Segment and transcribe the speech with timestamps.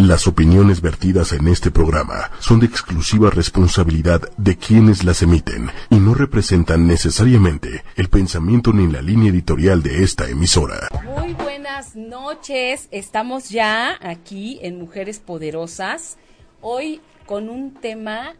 [0.00, 5.96] Las opiniones vertidas en este programa son de exclusiva responsabilidad de quienes las emiten y
[5.96, 10.88] no representan necesariamente el pensamiento ni la línea editorial de esta emisora.
[11.04, 16.16] Muy buenas noches, estamos ya aquí en Mujeres Poderosas,
[16.62, 18.32] hoy con un tema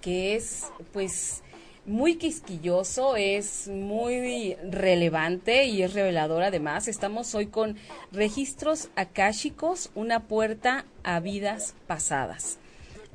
[0.00, 1.42] que es pues
[1.86, 6.88] muy quisquilloso, es muy relevante y es revelador además.
[6.88, 7.76] Estamos hoy con
[8.12, 12.58] registros akáshicos, una puerta a vidas pasadas.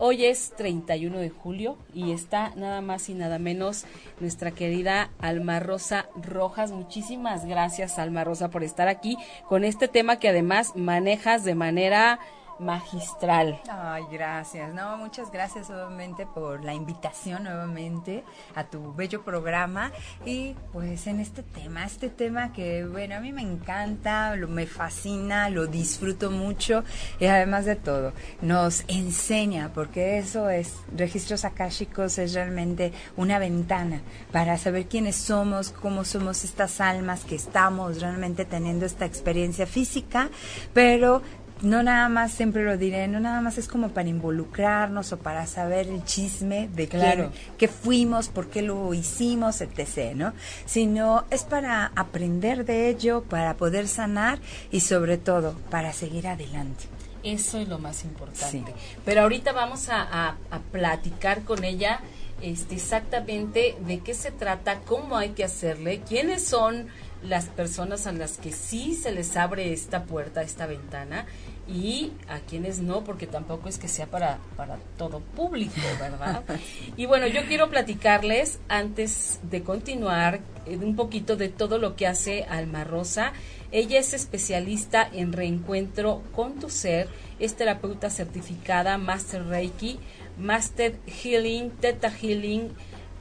[0.02, 3.84] Hoy es 31 de julio y está nada más y nada menos
[4.22, 6.72] nuestra querida Alma Rosa Rojas.
[6.72, 9.18] Muchísimas gracias Alma Rosa por estar aquí
[9.50, 12.20] con este tema que además manejas de manera
[12.60, 13.62] magistral.
[13.70, 14.74] Ay, gracias.
[14.74, 18.24] No, muchas gracias nuevamente por la invitación nuevamente
[18.56, 19.92] a tu bello programa
[20.26, 24.66] y pues en este tema, este tema que bueno, a mí me encanta, lo, me
[24.66, 26.84] fascina, lo disfruto mucho
[27.20, 34.02] y además de todo, nos enseña porque eso es registros akáshicos es realmente una ventana
[34.32, 40.30] para saber quiénes somos, cómo somos estas almas que estamos realmente teniendo esta experiencia física,
[40.74, 41.22] pero
[41.62, 45.46] no nada más, siempre lo diré, no nada más es como para involucrarnos o para
[45.46, 47.32] saber el chisme de claro.
[47.58, 50.34] qué fuimos, por qué lo hicimos, etc., ¿no?
[50.66, 54.40] Sino es para aprender de ello, para poder sanar
[54.72, 56.86] y sobre todo para seguir adelante.
[57.24, 58.74] Eso es lo más importante.
[59.04, 62.00] Pero ahorita vamos a, a, platicar con ella
[62.42, 66.88] este, exactamente de qué se trata, cómo hay que hacerle, quiénes son
[67.22, 71.26] las personas a las que sí se les abre esta puerta, esta ventana,
[71.68, 76.44] y a quienes no, porque tampoco es que sea para, para todo público, ¿verdad?
[76.98, 82.08] y bueno, yo quiero platicarles, antes de continuar, eh, un poquito de todo lo que
[82.08, 83.34] hace Alma Rosa.
[83.72, 90.00] Ella es especialista en reencuentro con tu ser, es terapeuta certificada, Master Reiki,
[90.40, 92.72] Master Healing, Theta Healing,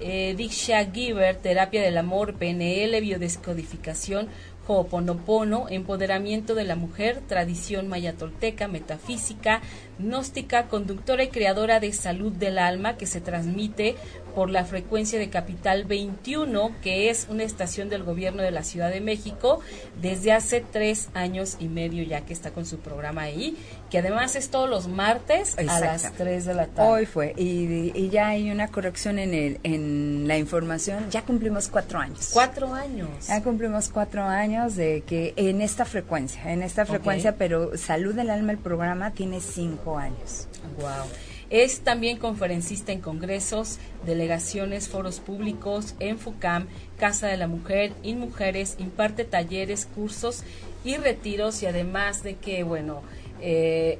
[0.00, 4.28] eh, Diksha Giver, terapia del amor, PNL, biodescodificación,
[4.66, 9.62] Ho'oponopono, empoderamiento de la mujer, tradición mayatolteca, metafísica,
[9.98, 13.96] gnóstica, conductora y creadora de salud del alma que se transmite
[14.34, 18.90] por la frecuencia de Capital 21, que es una estación del gobierno de la Ciudad
[18.90, 19.60] de México
[20.00, 23.56] desde hace tres años y medio ya que está con su programa ahí,
[23.90, 26.88] que además es todos los martes a las 3 de la tarde.
[26.88, 31.98] Hoy fue, y, ya hay una corrección en, el, en la información, ya cumplimos cuatro
[31.98, 32.30] años.
[32.32, 33.08] Cuatro años.
[33.26, 38.30] Ya cumplimos cuatro años de que en esta frecuencia, en esta frecuencia, pero Salud del
[38.30, 40.48] Alma, el programa, tiene cinco años.
[40.78, 41.06] Wow.
[41.50, 46.66] Es también conferencista en congresos, delegaciones, foros públicos, en FUCAM,
[46.98, 50.44] Casa de la Mujer, InMujeres, imparte talleres, cursos
[50.84, 53.02] y retiros y además de que, bueno,
[53.40, 53.98] eh,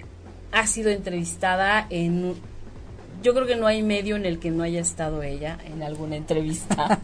[0.53, 2.34] ha sido entrevistada en...
[3.22, 6.15] Yo creo que no hay medio en el que no haya estado ella en alguna
[6.15, 7.00] entrevista,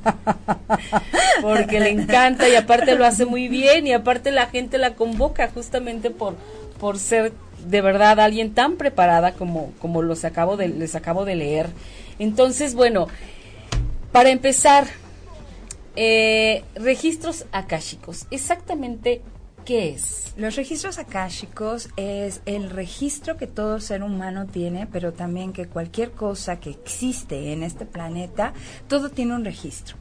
[1.43, 5.51] porque le encanta y aparte lo hace muy bien y aparte la gente la convoca
[5.53, 6.37] justamente por,
[6.78, 7.33] por ser
[7.66, 11.69] de verdad alguien tan preparada como, como los acabo de, les acabo de leer.
[12.19, 13.08] Entonces, bueno,
[14.12, 14.86] para empezar,
[15.97, 18.26] eh, registros akáshicos.
[18.30, 19.22] Exactamente
[19.64, 20.34] ¿Qué es?
[20.36, 26.10] Los registros akáshicos es el registro que todo ser humano tiene, pero también que cualquier
[26.10, 28.53] cosa que existe en este planeta,
[28.88, 29.97] todo tiene un registro.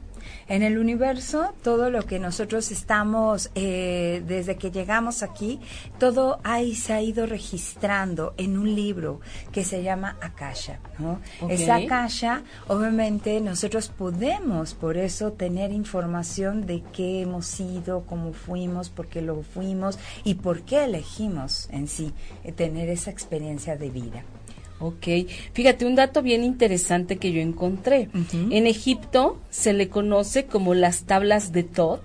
[0.48, 5.60] En el universo, todo lo que nosotros estamos, eh, desde que llegamos aquí,
[5.98, 9.20] todo ahí se ha ido registrando en un libro
[9.52, 10.80] que se llama Akasha.
[10.98, 11.20] ¿no?
[11.48, 18.90] Esa Akasha, obviamente, nosotros podemos por eso tener información de qué hemos sido, cómo fuimos,
[18.90, 22.12] por qué lo fuimos y por qué elegimos en sí
[22.44, 24.24] eh, tener esa experiencia de vida.
[24.80, 25.06] Ok,
[25.52, 28.08] fíjate, un dato bien interesante que yo encontré.
[28.50, 32.02] En Egipto se le conoce como las tablas de Tot,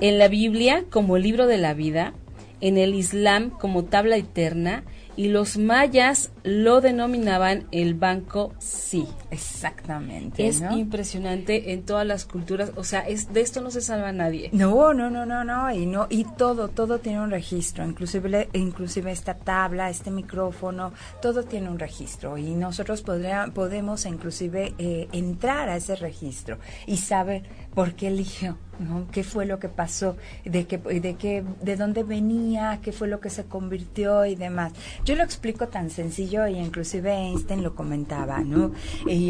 [0.00, 2.14] en la Biblia como el libro de la vida,
[2.60, 4.84] en el Islam como tabla eterna
[5.18, 9.04] y los mayas lo denominaban el banco sí.
[9.32, 10.46] Exactamente.
[10.46, 14.48] Es impresionante en todas las culturas, o sea, es de esto no se salva nadie.
[14.52, 19.10] No, no, no, no, no, y no y todo, todo tiene un registro, inclusive inclusive
[19.10, 25.68] esta tabla, este micrófono, todo tiene un registro y nosotros podría, podemos inclusive eh, entrar
[25.68, 27.42] a ese registro y saber
[27.74, 29.06] por qué eligió, ¿no?
[29.10, 30.16] ¿Qué fue lo que pasó?
[30.44, 32.80] ¿De qué, de qué, de dónde venía?
[32.82, 34.72] ¿Qué fue lo que se convirtió y demás?
[35.04, 38.72] Yo lo explico tan sencillo y inclusive Einstein lo comentaba, ¿no?
[39.06, 39.28] Y,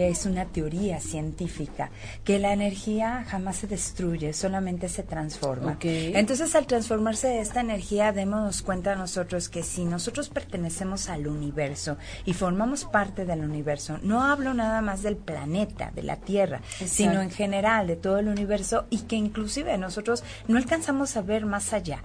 [0.00, 1.90] es una teoría científica
[2.24, 5.78] que la energía jamás se destruye, solamente se transforma.
[5.82, 12.34] Entonces, al transformarse esta energía, démonos cuenta nosotros que si nosotros pertenecemos al universo y
[12.34, 17.30] formamos parte del universo, no hablo nada más del planeta, de la Tierra, sino en
[17.30, 22.02] general de todo el universo y que inclusive nosotros no alcanzamos a ver más allá.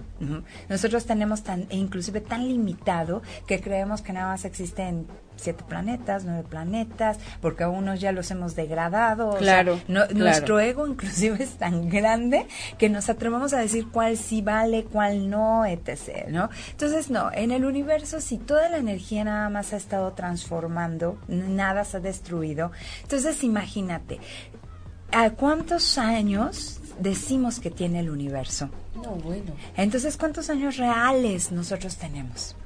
[0.68, 5.06] Nosotros tenemos tan, e inclusive tan limitado que creemos que nada más existen
[5.36, 9.36] siete planetas, nueve planetas, porque a unos ya los hemos degradado.
[9.36, 12.46] Claro, Nuestro ego inclusive es tan grande
[12.78, 16.28] que nos atrevemos a decir cuál sí vale, cuál no, etc.
[16.28, 16.50] ¿no?
[16.70, 21.84] Entonces, no, en el universo si toda la energía nada más ha estado transformando, nada
[21.84, 22.72] se ha destruido.
[23.02, 24.20] Entonces, imagínate,
[25.12, 28.70] ¿a cuántos años decimos que tiene el universo?
[28.94, 29.52] No, bueno.
[29.76, 32.56] Entonces, ¿cuántos años reales nosotros tenemos?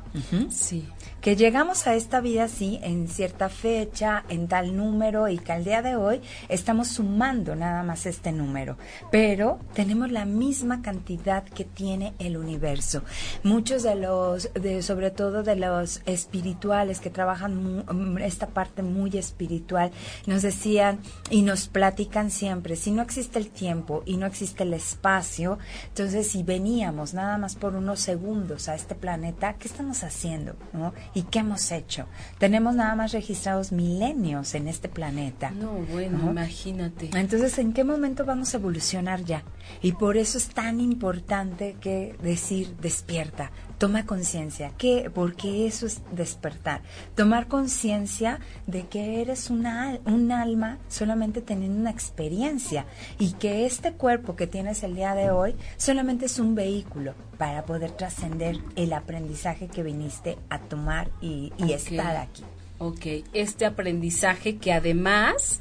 [0.51, 0.89] Sí
[1.21, 5.65] que llegamos a esta vida sí en cierta fecha, en tal número y que al
[5.65, 8.79] día de hoy estamos sumando nada más este número,
[9.11, 13.03] pero tenemos la misma cantidad que tiene el universo.
[13.43, 17.85] Muchos de los, de, sobre todo de los espirituales que trabajan
[18.23, 19.91] esta parte muy espiritual,
[20.27, 24.73] nos decían y nos platican siempre, si no existe el tiempo y no existe el
[24.73, 25.59] espacio,
[25.89, 30.57] entonces si veníamos nada más por unos segundos a este planeta, ¿qué estamos haciendo?
[30.73, 30.95] ¿no?
[31.13, 32.07] ¿Y qué hemos hecho?
[32.39, 35.51] Tenemos nada más registrados milenios en este planeta.
[35.51, 37.11] No, bueno, imagínate.
[37.15, 39.43] Entonces, ¿en qué momento vamos a evolucionar ya?
[39.83, 46.03] Y por eso es tan importante que decir despierta, toma conciencia, que porque eso es
[46.13, 46.83] despertar,
[47.17, 52.85] tomar conciencia de que eres una, un alma solamente teniendo una experiencia
[53.19, 57.65] y que este cuerpo que tienes el día de hoy solamente es un vehículo para
[57.65, 62.45] poder trascender el aprendizaje que viniste a tomar y, estar aquí.
[62.77, 65.61] Ok, este aprendizaje que además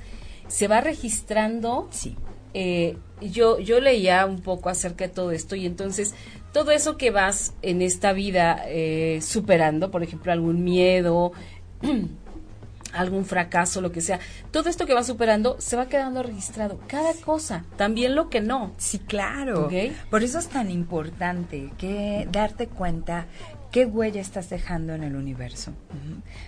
[0.50, 1.88] se va registrando.
[1.92, 2.18] Sí.
[2.54, 6.16] Eh, yo, yo leía un poco acerca de todo esto y entonces
[6.51, 11.31] todo eso que vas en esta vida eh, superando, por ejemplo, algún miedo,
[12.94, 14.19] algún fracaso, lo que sea,
[14.51, 18.74] todo esto que vas superando se va quedando registrado, cada cosa, también lo que no.
[18.78, 19.69] Sí, claro.
[20.10, 23.28] Por eso es tan importante que darte cuenta
[23.72, 25.74] qué huella estás dejando en el universo,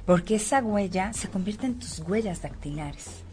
[0.06, 3.24] porque esa huella se convierte en tus huellas dactilares.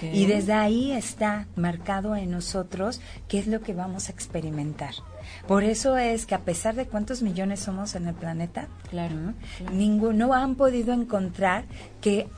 [0.00, 4.94] Y desde ahí está marcado en nosotros qué es lo que vamos a experimentar.
[5.46, 9.16] Por eso es que a pesar de cuántos millones somos en el planeta, claro,
[9.72, 11.64] ninguno han podido encontrar
[12.00, 12.28] que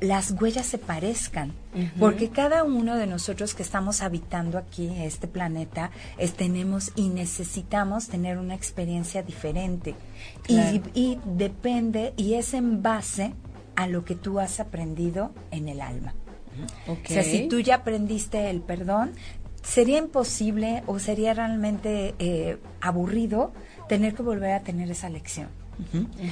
[0.00, 1.52] las huellas se parezcan,
[1.98, 5.92] porque cada uno de nosotros que estamos habitando aquí este planeta
[6.36, 9.94] tenemos y necesitamos tener una experiencia diferente.
[10.48, 13.32] Y, y depende y es en base
[13.76, 16.14] a lo que tú has aprendido en el alma.
[16.86, 19.12] O sea, si tú ya aprendiste el perdón,
[19.62, 23.52] sería imposible o sería realmente eh, aburrido
[23.88, 25.48] tener que volver a tener esa lección.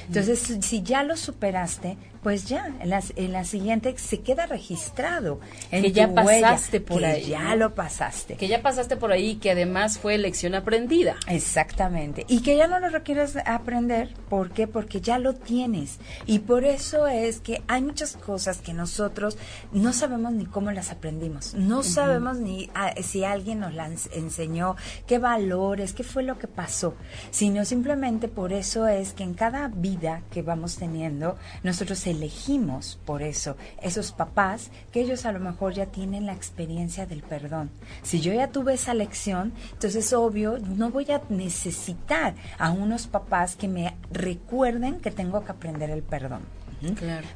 [0.07, 5.41] Entonces, si ya lo superaste, pues ya, en la, en la siguiente se queda registrado.
[5.71, 7.31] En que ya pasaste por ahí.
[7.31, 8.37] Ya lo pasaste.
[8.37, 11.17] Que ya pasaste por ahí, que además fue lección aprendida.
[11.29, 12.27] Exactamente.
[12.29, 14.15] Y que ya no lo requieres aprender.
[14.29, 14.67] ¿Por qué?
[14.67, 15.99] Porque ya lo tienes.
[16.27, 19.39] Y por eso es que hay muchas cosas que nosotros
[19.73, 21.55] no sabemos ni cómo las aprendimos.
[21.55, 24.77] No sabemos ni ah, si alguien nos las enseñó,
[25.07, 26.95] qué valores, qué fue lo que pasó.
[27.31, 33.23] Sino simplemente por eso es que en cada vida que vamos teniendo, nosotros elegimos por
[33.23, 37.71] eso esos papás que ellos a lo mejor ya tienen la experiencia del perdón.
[38.03, 43.57] Si yo ya tuve esa lección, entonces obvio no voy a necesitar a unos papás
[43.57, 46.43] que me recuerden que tengo que aprender el perdón.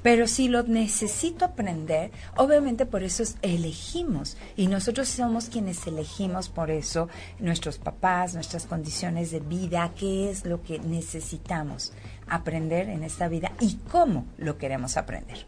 [0.02, 4.36] Pero si lo necesito aprender, obviamente por eso elegimos.
[4.56, 10.46] Y nosotros somos quienes elegimos por eso nuestros papás, nuestras condiciones de vida, qué es
[10.46, 11.92] lo que necesitamos
[12.28, 15.46] aprender en esta vida y cómo lo queremos aprender.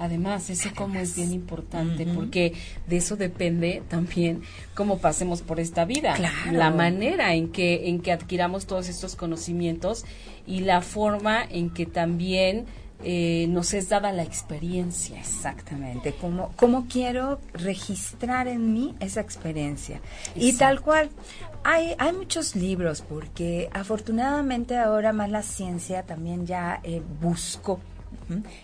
[0.00, 2.54] Además, ese cómo es bien importante porque
[2.86, 4.42] de eso depende también
[4.74, 6.16] cómo pasemos por esta vida,
[6.52, 10.04] la manera en que en que adquiramos todos estos conocimientos
[10.46, 12.66] y la forma en que también
[13.04, 15.20] eh, nos es dada la experiencia.
[15.20, 20.00] Exactamente, cómo, cómo quiero registrar en mí esa experiencia.
[20.34, 21.10] Y tal cual,
[21.64, 27.80] hay, hay muchos libros porque afortunadamente ahora más la ciencia también ya eh, buscó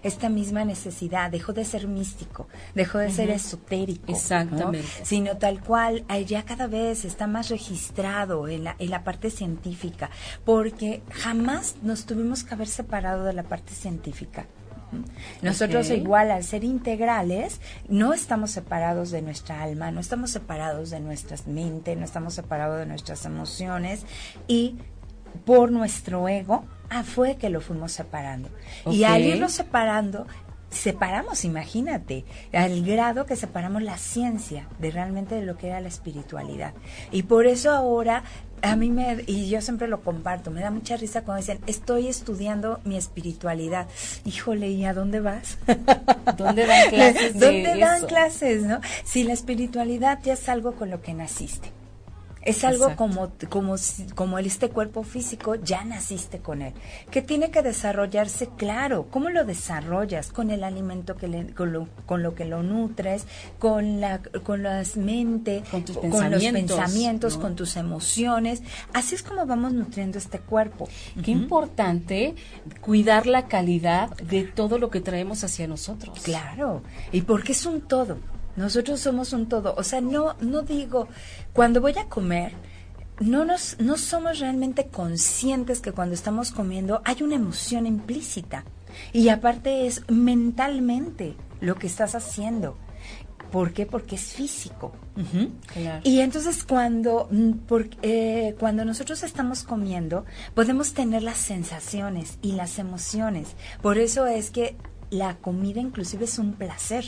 [0.03, 4.87] esta misma necesidad, dejó de ser místico, dejó de ser esotérico, Exactamente.
[5.03, 9.31] sino tal cual eh, ya cada vez está más registrado en la, en la parte
[9.31, 10.11] científica,
[10.45, 14.47] porque jamás nos tuvimos que haber separado de la parte científica.
[15.43, 21.01] Nosotros igual al ser integrales no estamos separados de nuestra alma, no estamos separados de
[21.01, 24.05] nuestra mente, no estamos separados de nuestras emociones
[24.47, 24.77] y
[25.45, 28.49] por nuestro ego ah, fue que lo fuimos separando.
[28.91, 30.27] Y al irlo separando,
[30.75, 35.89] separamos, imagínate, al grado que separamos la ciencia de realmente de lo que era la
[35.89, 36.75] espiritualidad.
[37.11, 38.25] Y por eso ahora
[38.63, 42.09] a mí me, y yo siempre lo comparto, me da mucha risa cuando dicen, estoy
[42.09, 43.87] estudiando mi espiritualidad.
[44.25, 45.59] Híjole, ¿y a dónde vas?
[46.37, 47.39] ¿Dónde dan clases?
[47.39, 48.81] ¿Dónde dan clases, no?
[49.05, 51.84] Si la espiritualidad ya es algo con lo que naciste.
[52.45, 53.77] Es algo como, como,
[54.15, 56.75] como este cuerpo físico, ya naciste con él.
[57.11, 59.07] Que tiene que desarrollarse, claro.
[59.11, 60.31] ¿Cómo lo desarrollas?
[60.31, 63.27] Con el alimento, que le, con, lo, con lo que lo nutres,
[63.59, 68.63] con, la, con las mentes, con, tus con los pensamientos, con tus emociones.
[68.93, 70.89] Así es como vamos nutriendo este cuerpo.
[71.23, 72.35] Qué importante
[72.81, 76.21] cuidar la calidad de todo lo que traemos hacia nosotros.
[76.21, 76.83] Claro.
[77.13, 78.19] Y porque es un todo.
[78.57, 79.75] Nosotros somos un todo.
[79.77, 81.09] O sea, no, no digo,
[81.53, 82.53] cuando voy a comer,
[83.21, 88.65] no, nos, no somos realmente conscientes que cuando estamos comiendo hay una emoción implícita.
[89.13, 92.77] Y aparte es mentalmente lo que estás haciendo.
[93.51, 93.87] ¿Por qué?
[93.87, 94.93] Porque es físico.
[96.03, 97.53] Y entonces cuando, mm,
[98.03, 103.55] eh, cuando nosotros estamos comiendo, podemos tener las sensaciones y las emociones.
[103.81, 104.77] Por eso es que
[105.11, 107.05] la comida inclusive es un placer.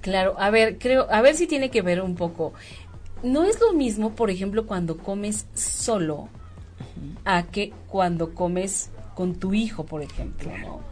[0.00, 2.52] Claro, a ver, creo, a ver si tiene que ver un poco.
[3.22, 6.28] No es lo mismo, por ejemplo, cuando comes solo
[7.24, 10.89] a que cuando comes con tu hijo, por ejemplo, ¿no?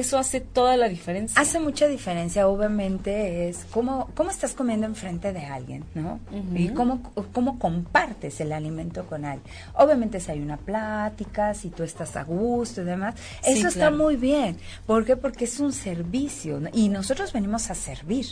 [0.00, 1.40] Eso hace toda la diferencia.
[1.40, 6.20] Hace mucha diferencia, obviamente, es cómo, cómo estás comiendo enfrente de alguien, ¿no?
[6.54, 9.48] Y cómo, cómo compartes el alimento con alguien.
[9.74, 14.16] Obviamente, si hay una plática, si tú estás a gusto y demás, eso está muy
[14.16, 14.56] bien.
[14.86, 15.16] ¿Por qué?
[15.16, 18.26] Porque es un servicio y nosotros venimos a servir.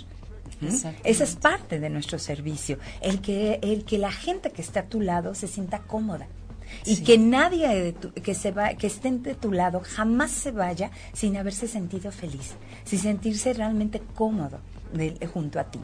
[1.02, 4.84] Esa es parte de nuestro servicio, el que, el que la gente que está a
[4.84, 6.26] tu lado se sienta cómoda
[6.84, 11.36] y que nadie que se va que esté de tu lado jamás se vaya sin
[11.36, 12.54] haberse sentido feliz,
[12.84, 14.60] sin sentirse realmente cómodo.
[15.32, 15.80] junto a ti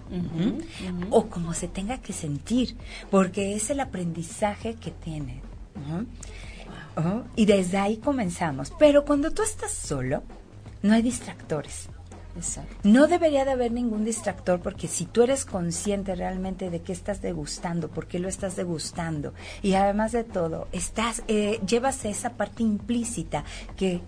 [1.11, 2.77] o como se tenga que sentir
[3.11, 5.43] porque es el aprendizaje que tiene
[7.35, 8.73] y desde ahí comenzamos.
[8.79, 10.23] Pero cuando tú estás solo
[10.83, 11.89] no hay distractores
[12.83, 17.23] no debería de haber ningún distractor porque si tú eres consciente realmente de qué estás
[17.23, 22.63] degustando, por qué lo estás degustando y además de todo, estás eh, llevas esa parte
[22.63, 23.45] implícita
[23.77, 24.01] que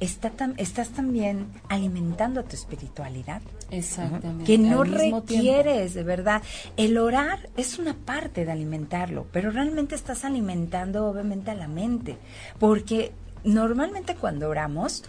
[0.00, 3.42] está estás también alimentando tu espiritualidad.
[3.70, 4.44] Exactamente.
[4.44, 6.42] Que no requieres, de verdad.
[6.76, 12.18] El orar es una parte de alimentarlo, pero realmente estás alimentando obviamente a la mente,
[12.58, 13.12] porque
[13.44, 15.04] normalmente cuando oramos,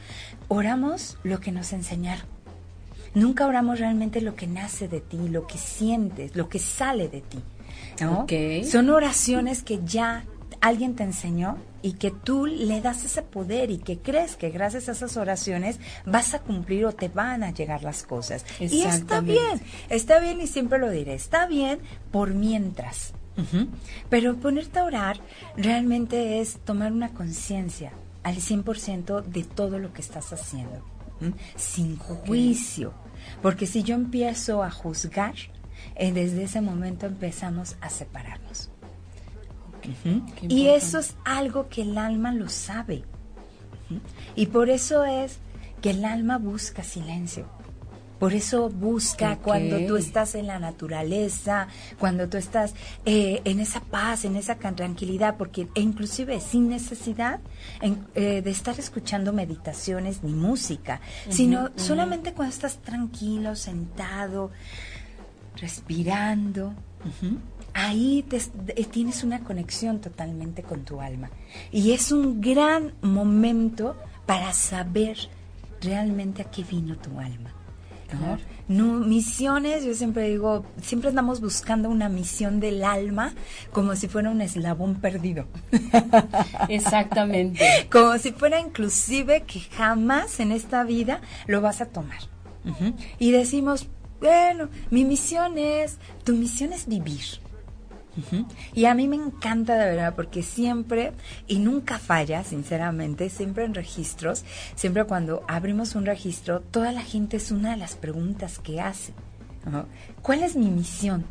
[0.48, 2.35] oramos lo que nos enseñaron
[3.16, 7.22] nunca oramos realmente lo que nace de ti, lo que sientes, lo que sale de
[7.22, 7.40] ti.
[8.00, 8.28] ¿no?
[8.70, 10.26] Son oraciones que ya
[10.62, 14.90] alguien te enseñó y que tú le das ese poder y que crees que gracias
[14.90, 18.46] a esas oraciones vas a cumplir o te van a llegar las cosas.
[18.60, 21.80] Y está bien, está bien y siempre lo diré, está bien
[22.12, 23.14] por mientras.
[24.10, 25.20] Pero ponerte a orar
[25.58, 27.92] realmente es tomar una conciencia
[28.24, 30.84] al 100% de todo lo que estás haciendo,
[31.56, 32.94] sin juicio.
[33.46, 35.36] Porque si yo empiezo a juzgar,
[35.94, 38.72] eh, desde ese momento empezamos a separarnos.
[40.42, 43.04] Y eso es algo que el alma lo sabe.
[44.36, 45.38] Y por eso es
[45.80, 47.48] que el alma busca silencio.
[48.20, 51.68] Por eso busca cuando tú estás en la naturaleza,
[52.00, 52.74] cuando tú estás
[53.06, 57.40] eh, en esa paz, en esa tranquilidad, porque e inclusive sin necesidad
[57.82, 64.52] eh, de estar escuchando meditaciones ni música, sino solamente cuando estás tranquilo, sentado,
[65.58, 66.74] respirando.
[67.74, 71.30] Ahí eh, tienes una conexión totalmente con tu alma.
[71.72, 75.18] Y es un gran momento para saber
[75.82, 77.55] realmente a qué vino tu alma.
[78.14, 78.38] ¿No?
[79.00, 83.34] misiones, yo siempre digo, siempre andamos buscando una misión del alma
[83.72, 85.46] como si fuera un eslabón perdido.
[86.70, 87.64] Exactamente.
[87.92, 92.20] como si fuera inclusive que jamás en esta vida lo vas a tomar.
[93.20, 93.88] Y decimos,
[94.20, 97.45] bueno, mi misión es, tu misión es vivir.
[98.74, 101.14] Y a mí me encanta de verdad porque siempre,
[101.48, 104.44] y nunca falla, sinceramente, siempre en registros,
[104.76, 109.14] siempre cuando abrimos un registro, toda la gente es una de las preguntas que hace.
[110.22, 111.26] ¿Cuál es mi misión?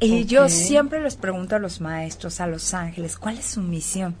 [0.00, 4.14] Y yo siempre les pregunto a los maestros, a los ángeles, ¿cuál es su misión?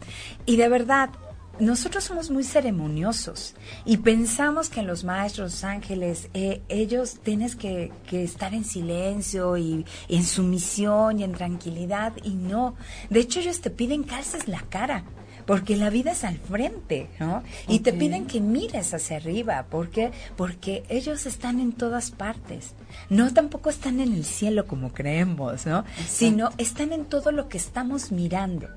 [0.44, 1.10] Y de verdad,
[1.60, 8.22] nosotros somos muy ceremoniosos y pensamos que los maestros ángeles, eh, ellos tienes que, que,
[8.22, 12.74] estar en silencio y, en sumisión y en tranquilidad y no.
[13.10, 15.04] De hecho, ellos te piden que alces la cara
[15.48, 17.42] porque la vida es al frente, ¿no?
[17.68, 20.12] Y te piden que mires hacia arriba, ¿por qué?
[20.36, 22.74] Porque ellos están en todas partes.
[23.08, 25.86] No tampoco están en el cielo como creemos, ¿no?
[26.06, 28.68] Sino están en todo lo que estamos mirando.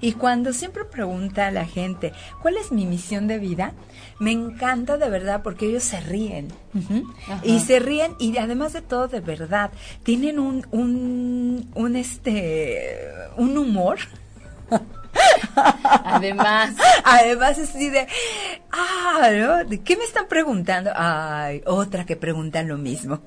[0.00, 3.72] Y cuando siempre pregunta a la gente, ¿cuál es mi misión de vida?
[4.18, 6.48] Me encanta de verdad porque ellos se ríen.
[7.42, 9.70] Y se ríen y además de todo de verdad,
[10.02, 13.98] tienen un, un, un este, un humor
[16.04, 16.74] Además.
[17.04, 18.06] Además, así de,
[18.72, 19.82] ah, ¿no?
[19.84, 20.90] qué me están preguntando?
[20.94, 23.20] Ay, otra que pregunta lo mismo.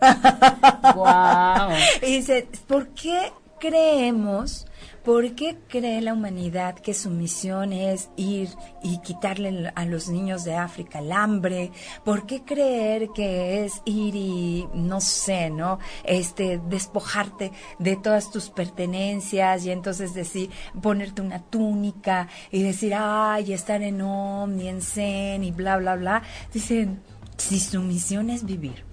[0.95, 1.71] Wow.
[2.01, 4.67] Y dice, ¿por qué creemos
[5.03, 8.47] ¿Por qué cree la humanidad que su misión es ir
[8.81, 11.71] y quitarle a los niños de África el hambre?
[12.05, 15.79] ¿Por qué creer que es ir y, no sé, ¿no?
[16.05, 20.49] Este, despojarte de todas tus pertenencias y entonces decir,
[20.81, 25.95] ponerte una túnica y decir, ay, estar en Om y en Zen y bla, bla,
[25.95, 26.23] bla?
[26.53, 27.01] Dicen,
[27.37, 28.85] si su misión es vivir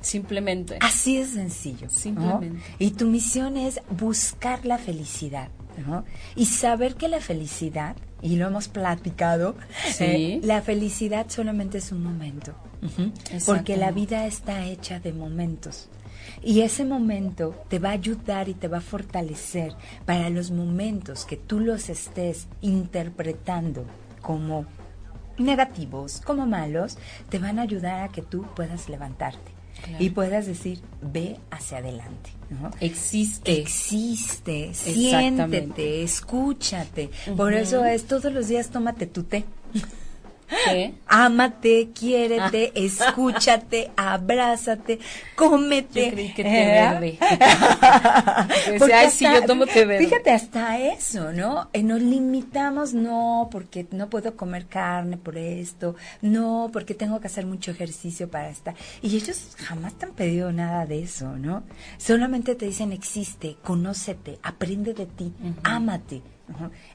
[0.00, 0.78] Simplemente.
[0.80, 1.90] Así es sencillo.
[1.90, 2.62] Simplemente.
[2.78, 5.50] Y tu misión es buscar la felicidad.
[5.86, 6.04] ¿No?
[6.36, 9.56] Y saber que la felicidad, y lo hemos platicado,
[10.00, 12.54] eh, la felicidad solamente es un momento.
[13.46, 15.88] Porque la vida está hecha de momentos.
[16.42, 21.24] Y ese momento te va a ayudar y te va a fortalecer para los momentos
[21.24, 23.84] que tú los estés interpretando
[24.20, 24.66] como
[25.38, 29.57] negativos, como malos, te van a ayudar a que tú puedas levantarte
[29.98, 32.30] y puedas decir, ve hacia adelante.
[32.50, 32.70] ¿no?
[32.80, 33.60] Existe.
[33.60, 37.10] Existe, siéntete, escúchate.
[37.36, 39.44] Por eso es todos los días tómate tu té.
[40.48, 40.94] ¿Qué?
[41.06, 42.78] Ámate, quiérete, ah.
[42.78, 44.98] escúchate, abrázate,
[45.34, 46.06] cómete.
[46.06, 47.18] Yo creí que té verde.
[48.94, 50.06] ay, sí, yo tomo té verde.
[50.06, 51.68] Fíjate, hasta eso, ¿no?
[51.72, 57.26] Eh, nos limitamos, no, porque no puedo comer carne por esto, no, porque tengo que
[57.26, 58.74] hacer mucho ejercicio para estar.
[59.02, 61.62] Y ellos jamás te han pedido nada de eso, ¿no?
[61.98, 66.22] Solamente te dicen, existe, conócete, aprende de ti, ámate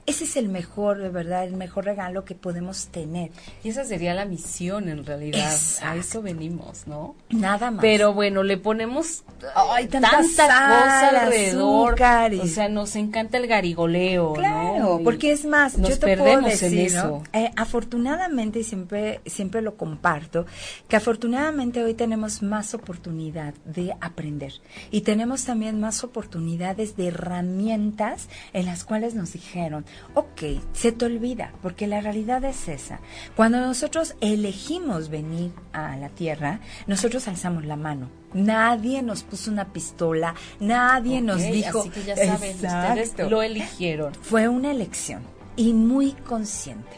[0.06, 3.30] ese es el mejor, de verdad, el mejor regalo que podemos tener.
[3.62, 5.52] Y esa sería la misión en realidad.
[5.82, 7.14] A eso venimos, ¿no?
[7.30, 7.80] Nada más.
[7.80, 11.94] Pero bueno, le ponemos Ay, tanta, cosa alrededor.
[12.40, 17.22] O sea, nos encanta el garigoleo, claro, porque es más, yo te puedo decir, eso.
[17.32, 20.46] Eh, afortunadamente, y siempre, siempre lo comparto,
[20.88, 24.52] que afortunadamente hoy tenemos más oportunidad de aprender.
[24.90, 31.04] Y tenemos también más oportunidades de herramientas en las cuales nos dijeron, ok, se te
[31.04, 33.00] olvida, porque la realidad es esa.
[33.36, 38.08] Cuando nosotros elegimos venir a la Tierra, nosotros alzamos la mano.
[38.32, 41.80] Nadie nos puso una pistola, nadie nos dijo...
[41.80, 44.14] Así que ya saben, ustedes lo eligieron.
[44.14, 45.22] Fue una elección
[45.56, 46.96] y muy consciente,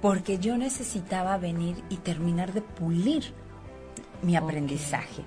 [0.00, 3.34] porque yo necesitaba venir y terminar de pulir
[4.22, 5.24] mi aprendizaje,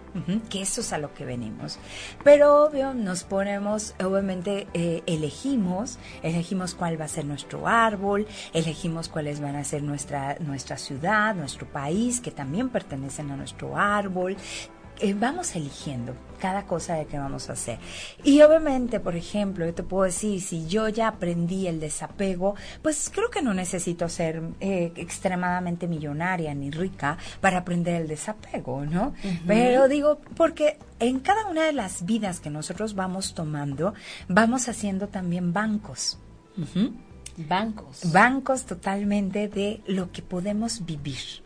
[0.49, 1.77] que eso es a lo que venimos.
[2.23, 9.09] Pero obvio, nos ponemos, obviamente eh, elegimos, elegimos cuál va a ser nuestro árbol, elegimos
[9.09, 14.37] cuáles van a ser nuestra, nuestra ciudad, nuestro país, que también pertenecen a nuestro árbol,
[14.99, 17.79] eh, vamos eligiendo cada cosa de que vamos a hacer.
[18.23, 23.09] Y obviamente, por ejemplo, yo te puedo decir, si yo ya aprendí el desapego, pues
[23.13, 29.13] creo que no necesito ser eh, extremadamente millonaria ni rica para aprender el desapego, ¿no?
[29.47, 33.93] Pero digo, porque en cada una de las vidas que nosotros vamos tomando,
[34.27, 36.19] vamos haciendo también bancos.
[37.37, 38.11] Bancos.
[38.11, 41.44] Bancos totalmente de lo que podemos vivir.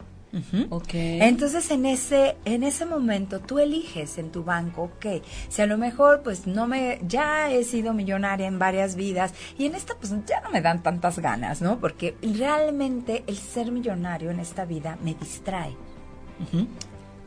[0.69, 1.21] Okay.
[1.21, 5.77] Entonces en ese en ese momento tú eliges en tu banco, ok, si a lo
[5.77, 10.13] mejor pues no me ya he sido millonaria en varias vidas y en esta pues
[10.27, 11.79] ya no me dan tantas ganas, ¿no?
[11.79, 15.75] Porque realmente el ser millonario en esta vida me distrae.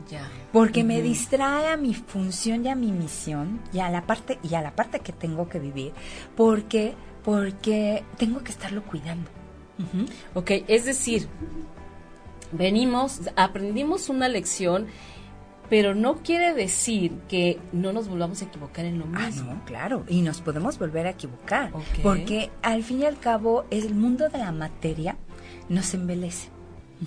[0.09, 0.29] Ya.
[0.51, 4.55] Porque me distrae a mi función y a mi misión y a la parte y
[4.55, 5.91] a la parte que tengo que vivir,
[6.35, 9.29] porque porque tengo que estarlo cuidando.
[10.33, 11.27] Ok, es decir,
[12.53, 14.87] venimos, aprendimos una lección,
[15.69, 19.53] pero no quiere decir que no nos volvamos a equivocar en lo Ah, mismo.
[19.53, 21.71] no, claro, y nos podemos volver a equivocar,
[22.03, 25.17] porque al fin y al cabo el mundo de la materia
[25.69, 26.49] nos embelece.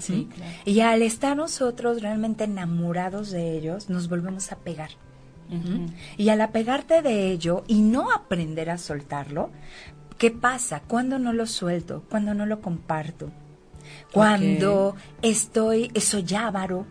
[0.01, 0.53] Sí, claro.
[0.67, 4.91] Y al estar nosotros realmente enamorados de ellos, nos volvemos a pegar.
[6.19, 9.51] Y al apegarte de ello y no aprender a soltarlo,
[10.19, 10.83] ¿qué pasa?
[10.89, 13.31] Cuando no lo suelto, cuando no lo comparto,
[14.17, 16.87] cuando estoy, soy avaro,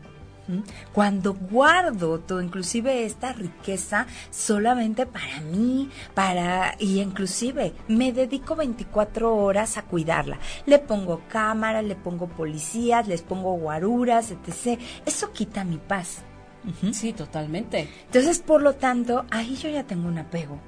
[0.94, 9.36] cuando guardo todo, inclusive esta riqueza solamente para mí, para, y inclusive me dedico 24
[9.36, 10.38] horas a cuidarla.
[10.68, 14.80] Le pongo cámaras, le pongo policías, les pongo guaruras, etc.
[15.04, 16.20] Eso quita mi paz.
[16.92, 17.90] Sí, totalmente.
[18.06, 20.60] Entonces, por lo tanto, ahí yo ya tengo un apego.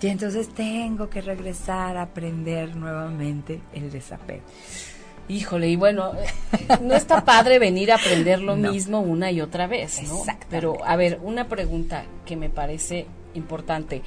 [0.00, 4.44] Y entonces tengo que regresar a aprender nuevamente el desapego.
[5.30, 6.12] Híjole, y bueno,
[6.82, 8.72] no está padre venir a aprender lo No.
[8.72, 10.22] mismo una y otra vez, ¿no?
[10.50, 14.02] Pero, a ver, una pregunta que me parece importante.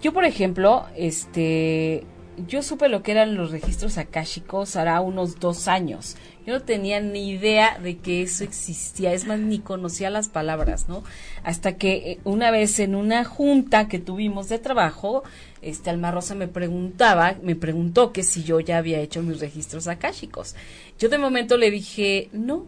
[0.00, 2.04] Yo, por ejemplo, este,
[2.46, 6.16] yo supe lo que eran los registros akáshicos hará unos dos años.
[6.50, 10.88] Yo no tenía ni idea de que eso existía, es más, ni conocía las palabras,
[10.88, 11.04] ¿no?
[11.44, 15.22] Hasta que eh, una vez en una junta que tuvimos de trabajo,
[15.62, 19.86] este Alma Rosa me preguntaba, me preguntó que si yo ya había hecho mis registros
[19.86, 20.56] akáshicos.
[20.98, 22.66] Yo de momento le dije, no,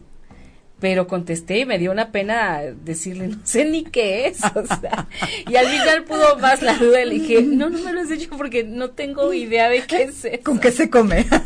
[0.79, 5.09] pero contesté y me dio una pena decirle, no sé ni qué es, o sea,
[5.51, 8.11] y al final pudo más la duda y le dije, no, no me lo has
[8.11, 10.45] dicho porque no tengo idea de qué es eso.
[10.45, 11.27] ¿Con qué se come?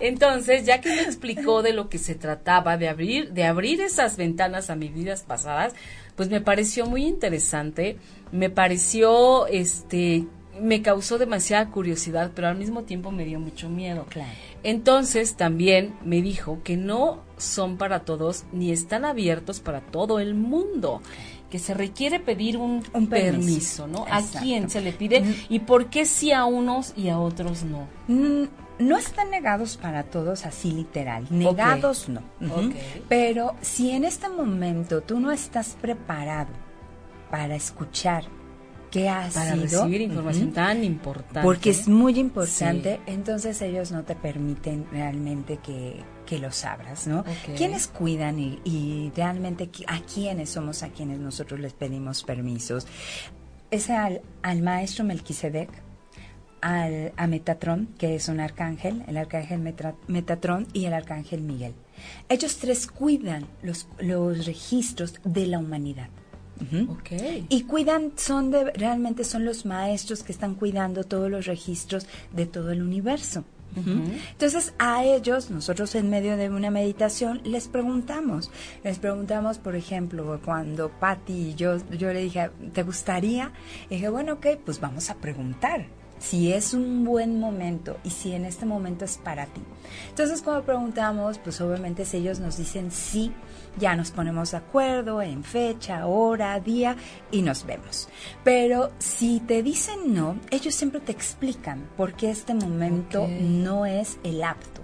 [0.00, 4.16] Entonces, ya que me explicó de lo que se trataba, de abrir, de abrir esas
[4.16, 5.74] ventanas a mis vidas pasadas,
[6.16, 7.96] pues me pareció muy interesante,
[8.32, 10.24] me pareció, este,
[10.60, 14.06] me causó demasiada curiosidad, pero al mismo tiempo me dio mucho miedo.
[14.08, 14.30] Claro.
[14.62, 20.34] Entonces también me dijo que no son para todos ni están abiertos para todo el
[20.34, 21.02] mundo,
[21.50, 23.86] que se requiere pedir un, Un permiso.
[23.86, 24.04] permiso, ¿no?
[24.10, 25.34] ¿A quién se le pide Mm.
[25.50, 27.86] y por qué sí a unos y a otros no?
[28.08, 28.44] Mm,
[28.78, 31.26] No están negados para todos así literal.
[31.30, 32.22] Negados no.
[33.08, 36.50] Pero si en este momento tú no estás preparado
[37.30, 38.24] para escuchar
[38.90, 41.40] qué ha Para sido, recibir información tan importante.
[41.42, 47.24] porque es muy importante, entonces ellos no te permiten realmente que, que los abras, ¿no?
[47.56, 52.86] ¿Quiénes cuidan y, y realmente a quiénes somos a quienes nosotros les pedimos permisos?
[53.70, 55.68] Es al, al maestro Melquisedec,
[56.60, 61.74] al, a Metatrón, que es un arcángel, el arcángel Metra- Metatrón y el arcángel Miguel.
[62.28, 66.08] Ellos tres cuidan los, los registros de la humanidad.
[66.60, 66.92] Ujú.
[66.92, 67.10] Ok.
[67.50, 72.46] Y cuidan, son de, realmente son los maestros que están cuidando todos los registros de
[72.46, 73.44] todo el universo.
[73.76, 78.50] Entonces a ellos, nosotros en medio de una meditación, les preguntamos.
[78.82, 83.52] Les preguntamos, por ejemplo, cuando Patti y yo, yo le dije, ¿te gustaría?
[83.90, 85.84] Y dije, bueno, ok, pues vamos a preguntar
[86.18, 89.60] si es un buen momento y si en este momento es para ti.
[90.08, 93.32] Entonces cuando preguntamos, pues obviamente si ellos nos dicen sí,
[93.78, 96.96] ya nos ponemos de acuerdo en fecha, hora, día
[97.30, 98.08] y nos vemos.
[98.44, 103.30] Pero si te dicen no, ellos siempre te explican por qué este momento Ok.
[103.40, 104.80] no es el apto.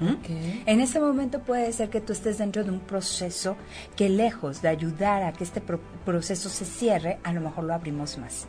[0.00, 0.12] Ujú.
[0.14, 0.30] Ok.
[0.66, 3.56] En ese momento puede ser que tú estés dentro de un proceso
[3.96, 7.74] que lejos de ayudar a que este pro- proceso se cierre, a lo mejor lo
[7.74, 8.46] abrimos más.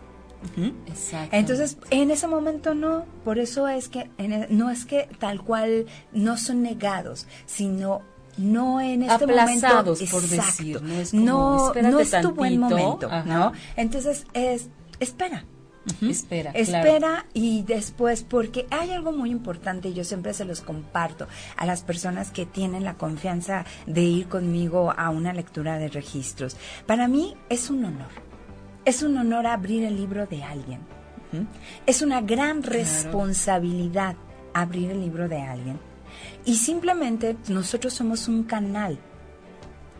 [0.88, 1.36] Exacto.
[1.36, 5.42] Entonces, en ese momento no, por eso es que en e- no es que tal
[5.42, 8.02] cual no son negados, sino
[8.38, 10.12] no en este Aplazados, momento.
[10.12, 10.64] por Exacto.
[10.64, 13.24] decir, no es como, no, es tu buen momento, ajá.
[13.26, 13.54] ¿no?
[13.76, 15.46] Entonces es espera.
[16.02, 17.24] Espera, Espera claro.
[17.36, 21.28] y después, porque hay algo muy importante y yo siempre se los comparto
[21.58, 26.58] a las personas que tienen la confianza de ir conmigo a una lectura de registros.
[26.88, 28.08] Para mí es un honor.
[28.86, 30.82] Es un honor abrir el libro de alguien.
[31.86, 34.16] Es una gran responsabilidad
[34.54, 35.80] abrir el libro de alguien.
[36.46, 38.98] Y simplemente nosotros somos un canal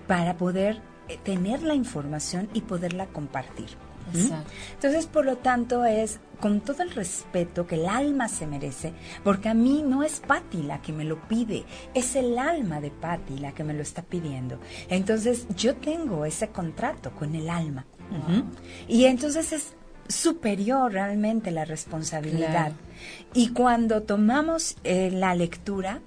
[0.08, 3.70] para poder eh, tener la información y poderla compartir.
[4.14, 4.52] Exacto.
[4.74, 8.94] Entonces, por lo tanto, es con todo el respeto que el alma se merece,
[9.24, 12.92] porque a mí no es Patti la que me lo pide, es el alma de
[12.92, 14.60] Patti la que me lo está pidiendo.
[14.90, 17.86] Entonces, yo tengo ese contrato con el alma.
[18.12, 18.44] Ujú.
[18.88, 19.74] Y entonces es
[20.08, 22.50] superior realmente la responsabilidad.
[22.50, 22.76] Claro.
[23.34, 26.02] Y cuando tomamos eh, la lectura,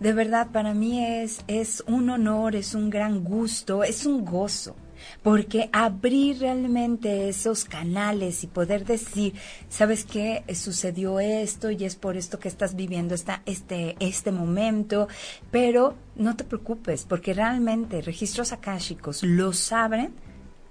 [0.00, 4.74] de verdad para mí es, es un honor, es un gran gusto, es un gozo
[5.22, 9.34] porque abrir realmente esos canales y poder decir,
[9.68, 10.44] ¿sabes qué?
[10.54, 15.08] Sucedió esto y es por esto que estás viviendo esta, este, este momento,
[15.50, 20.12] pero no te preocupes, porque realmente registros akáshicos los abren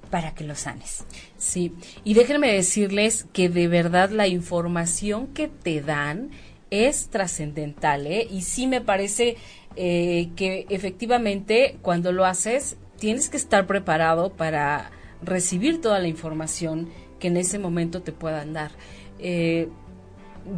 [0.08, 1.06] para que los sanes.
[1.38, 6.32] Sí, y déjenme decirles que de verdad la información que te dan
[6.70, 8.28] es trascendental, ¿eh?
[8.30, 9.38] Y sí me parece
[9.76, 14.92] eh, que efectivamente cuando lo haces tienes que estar preparado para
[15.22, 16.90] recibir toda la información
[17.20, 18.72] que en ese momento te puedan dar.
[19.20, 19.70] Eh,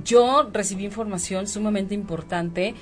[0.03, 2.75] yo recibí información sumamente importante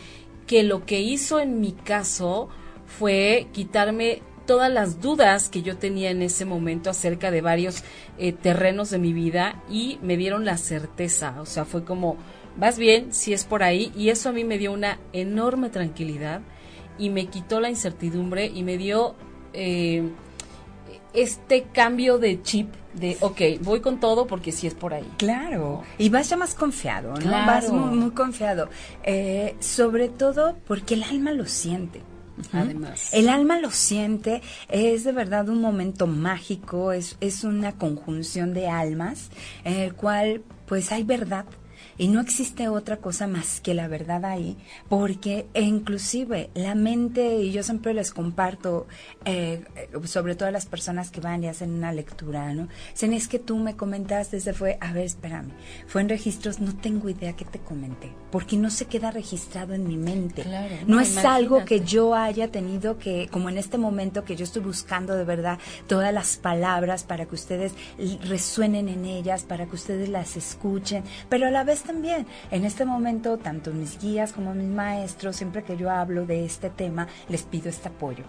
[0.45, 2.49] que lo que hizo en mi caso
[2.85, 7.83] fue quitarme todas las dudas que yo tenía en ese momento acerca de varios
[8.17, 12.17] eh, terrenos de mi vida y me dieron la certeza, o sea, fue como,
[12.57, 16.41] vas bien, si es por ahí, y eso a mí me dio una enorme tranquilidad
[16.97, 19.15] y me quitó la incertidumbre y me dio
[19.53, 20.09] eh,
[21.13, 25.07] este cambio de chip de, ok, voy con todo porque si es por ahí.
[25.17, 27.31] Claro, y vas ya más confiado, ¿no?
[27.31, 28.69] Vas muy, confiado,
[29.03, 32.01] eh, sobre todo porque el alma lo siente.
[32.51, 33.13] Además.
[33.13, 38.67] El alma lo siente, es de verdad un momento mágico, es, es una conjunción de
[38.67, 39.29] almas
[39.63, 41.45] en el cual pues hay verdad,
[41.97, 44.57] y no existe otra cosa más que la verdad ahí,
[44.89, 48.87] porque inclusive la mente, y yo siempre les comparto,
[49.25, 49.63] eh,
[50.05, 52.67] sobre todo a las personas que van y hacen una lectura, ¿no?
[52.91, 55.49] Dicen, es que tú me comentaste, se fue, a ver, espérame,
[55.87, 59.87] fue en registros, no tengo idea qué te comenté, porque no se queda registrado en
[59.87, 60.45] mi mente.
[60.85, 64.61] no, es algo que yo haya tenido que, como en este momento que yo estoy
[64.61, 65.57] buscando de verdad
[65.87, 67.73] todas las palabras para que ustedes
[68.23, 72.27] resuenen en ellas, para que ustedes las escuchen, pero a la vez también.
[72.51, 76.69] En este momento, tanto mis guías como mis maestros, siempre que yo hablo de este
[76.69, 78.23] tema, les pido este apoyo.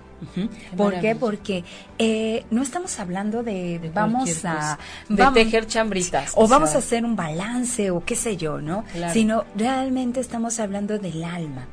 [0.76, 1.14] ¿Por qué?
[1.14, 1.64] Porque
[1.98, 4.78] eh, no estamos hablando de, vamos a...
[5.08, 6.32] De tejer chambritas.
[6.34, 8.84] O, vamos a hacer un balance o qué sé yo, ¿no?
[9.12, 11.66] Sino realmente estamos hablando del alma.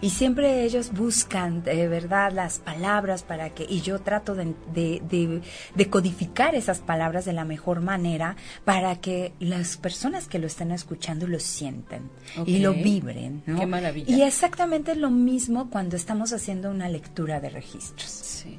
[0.00, 5.90] Y siempre ellos buscan de verdad las palabras para que, y yo trato de, de,
[5.90, 11.26] codificar esas palabras de la mejor manera para que las personas que lo estén escuchando
[11.26, 12.10] lo sienten
[12.46, 13.42] y lo vibren.
[13.44, 14.14] Qué maravilla.
[14.14, 18.10] Y exactamente lo mismo cuando estamos haciendo una lectura de registros.
[18.10, 18.58] Sí.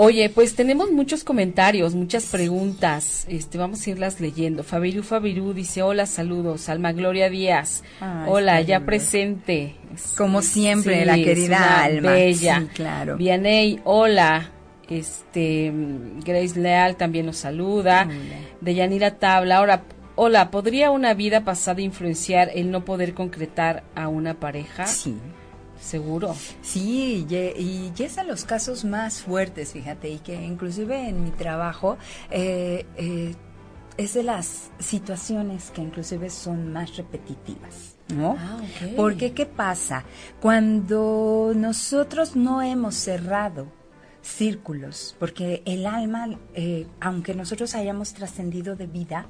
[0.00, 3.26] Oye, pues tenemos muchos comentarios, muchas preguntas.
[3.28, 4.62] Este, vamos a irlas leyendo.
[4.62, 6.68] Fabiru Fabiru dice, hola, saludos.
[6.68, 7.82] Alma Gloria Díaz,
[8.28, 9.74] hola, ya presente.
[10.16, 12.12] Como siempre, la querida Alma.
[12.12, 12.68] Bella.
[12.74, 13.16] claro.
[13.16, 14.52] Vianey, hola.
[14.88, 15.72] Este,
[16.24, 18.06] Grace Leal también nos saluda.
[18.06, 18.16] Hola.
[18.60, 19.82] Deyanira Tabla, ahora,
[20.14, 24.86] hola, ¿podría una vida pasada influenciar el no poder concretar a una pareja?
[24.86, 25.16] Sí.
[25.80, 26.34] Seguro.
[26.62, 31.30] Sí, y, y, es de los casos más fuertes, fíjate, y que inclusive en mi
[31.30, 31.98] trabajo
[32.30, 33.34] eh, eh,
[33.96, 37.94] es de las situaciones que inclusive son más repetitivas.
[38.14, 38.36] ¿No?
[38.38, 38.60] Ah,
[38.96, 40.02] Porque ¿qué pasa?
[40.40, 43.66] Cuando nosotros no hemos cerrado
[44.22, 49.26] círculos, porque el alma, eh, aunque nosotros hayamos trascendido de vida,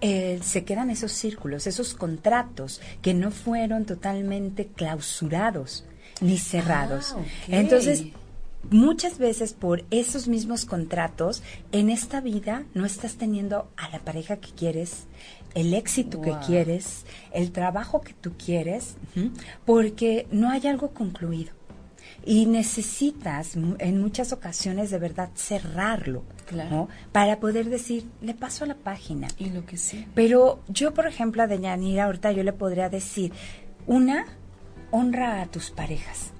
[0.00, 5.84] eh, se quedan esos círculos, esos contratos que no fueron totalmente clausurados
[6.20, 7.14] ni cerrados.
[7.16, 8.04] Ah, Entonces,
[8.70, 14.36] muchas veces por esos mismos contratos, en esta vida no estás teniendo a la pareja
[14.38, 15.06] que quieres,
[15.54, 18.96] el éxito que quieres, el trabajo que tú quieres,
[19.64, 21.57] porque no hay algo concluido
[22.28, 26.24] y necesitas en muchas ocasiones de verdad cerrarlo,
[27.10, 29.28] Para poder decir, le paso a la página.
[29.38, 30.06] Y lo que sí.
[30.14, 33.32] Pero yo, por ejemplo, a Deñanira, ahorita yo le podría decir,
[33.86, 34.26] una,
[34.90, 36.32] honra a tus parejas.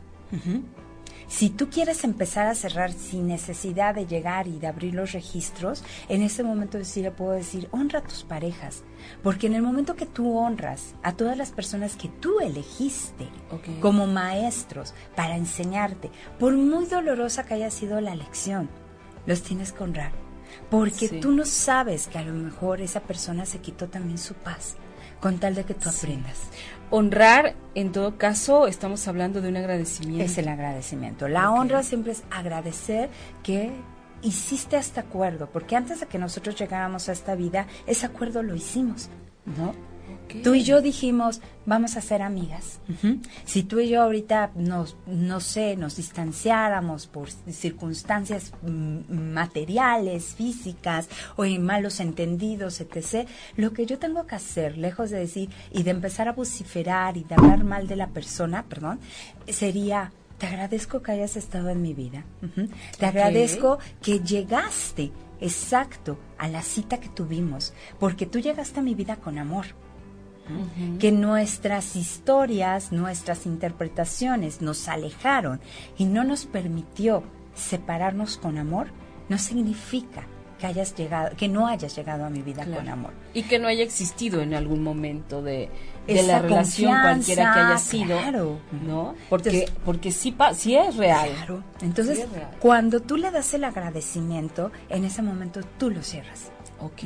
[1.28, 5.84] Si tú quieres empezar a cerrar sin necesidad de llegar y de abrir los registros,
[6.08, 8.82] en ese momento sí le puedo decir, honra a tus parejas.
[9.22, 13.28] Porque en el momento que tú honras a todas las personas que tú elegiste
[13.80, 18.70] como maestros para enseñarte, por muy dolorosa que haya sido la lección,
[19.26, 20.12] los tienes que honrar.
[20.70, 24.76] Porque tú no sabes que a lo mejor esa persona se quitó también su paz
[25.20, 26.38] con tal de que tú aprendas.
[26.90, 30.24] Honrar, en todo caso, estamos hablando de un agradecimiento.
[30.24, 31.28] Es el agradecimiento.
[31.28, 33.10] La honra siempre es agradecer
[33.42, 33.70] que
[34.22, 38.54] hiciste este acuerdo, porque antes de que nosotros llegáramos a esta vida, ese acuerdo lo
[38.54, 39.10] hicimos,
[39.58, 39.74] ¿no?
[40.42, 42.80] Tú y yo dijimos, vamos a ser amigas.
[43.44, 51.08] Si tú y yo ahorita nos, no sé, nos distanciáramos por circunstancias mm, materiales, físicas
[51.36, 55.82] o en malos entendidos, etc., lo que yo tengo que hacer, lejos de decir y
[55.82, 59.00] de empezar a vociferar y de hablar mal de la persona, perdón,
[59.48, 62.24] sería te agradezco que hayas estado en mi vida.
[62.96, 68.94] Te agradezco que llegaste exacto a la cita que tuvimos, porque tú llegaste a mi
[68.94, 69.66] vida con amor.
[70.98, 75.60] Que nuestras historias, nuestras interpretaciones nos alejaron
[75.96, 77.22] y no nos permitió
[77.54, 78.88] separarnos con amor,
[79.28, 80.26] no significa
[80.58, 83.12] que hayas llegado, que no hayas llegado a mi vida con amor.
[83.32, 85.70] Y que no haya existido en algún momento de,
[86.06, 88.18] la relación cualquiera que haya sido.
[88.18, 88.58] Claro.
[88.84, 89.14] ¿No?
[89.30, 91.30] Porque, porque sí, sí es real.
[91.30, 91.62] Claro.
[91.80, 92.26] Entonces,
[92.58, 96.50] cuando tú le das el agradecimiento, en ese momento tú lo cierras.
[96.80, 97.02] Ok.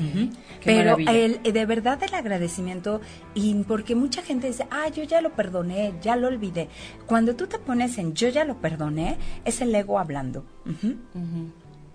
[0.64, 3.00] Pero el, de verdad el agradecimiento,
[3.34, 6.68] y porque mucha gente dice, ah, yo ya lo perdoné, ya lo olvidé.
[7.06, 10.44] Cuando tú te pones en yo ya lo perdoné, es el ego hablando.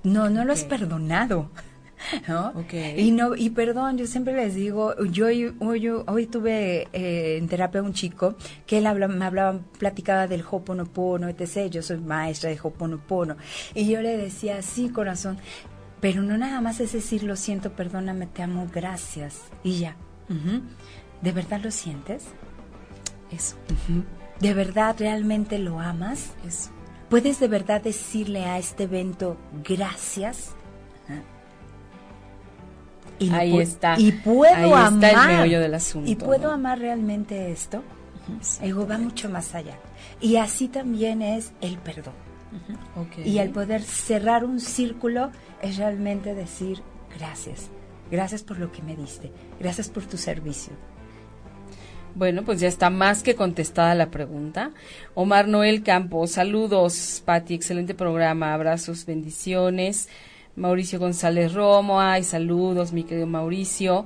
[0.04, 1.50] No, no lo has perdonado.
[2.28, 2.54] ¿no?
[2.96, 7.82] Y no y perdón, yo siempre les digo, yo hoy, hoy tuve eh, en terapia
[7.82, 8.36] un chico
[8.66, 11.70] que él me hablaba, platicaba del Hoponopono, etc.
[11.70, 13.38] Yo soy maestra de Hoponopono
[13.74, 15.38] y yo le decía, sí, corazón,
[16.00, 19.96] pero no nada más es decir, lo siento, perdóname, te amo, gracias y ya.
[21.22, 22.26] ¿De verdad lo sientes?
[23.32, 23.56] Eso.
[24.40, 26.32] ¿De verdad realmente lo amas?
[26.46, 26.72] Eso.
[27.10, 30.54] ¿Puedes de verdad decirle a este evento gracias?
[33.20, 34.00] Y Ahí está.
[34.00, 35.12] Y puedo amar.
[35.12, 36.10] el meollo del asunto.
[36.10, 37.84] Y puedo amar realmente esto.
[38.62, 39.80] Ego va mucho más allá.
[40.20, 42.14] Y así también es el perdón.
[43.24, 45.32] Y el poder cerrar un círculo
[45.62, 46.82] es realmente decir
[47.18, 47.70] gracias.
[48.10, 49.32] Gracias por lo que me diste.
[49.60, 50.74] Gracias por tu servicio.
[52.16, 54.72] Bueno, pues ya está más que contestada la pregunta.
[55.14, 60.10] Omar Noel Campos, saludos, Pati, excelente programa, abrazos, bendiciones.
[60.56, 64.06] Mauricio González Romo, ay, saludos, mi querido Mauricio.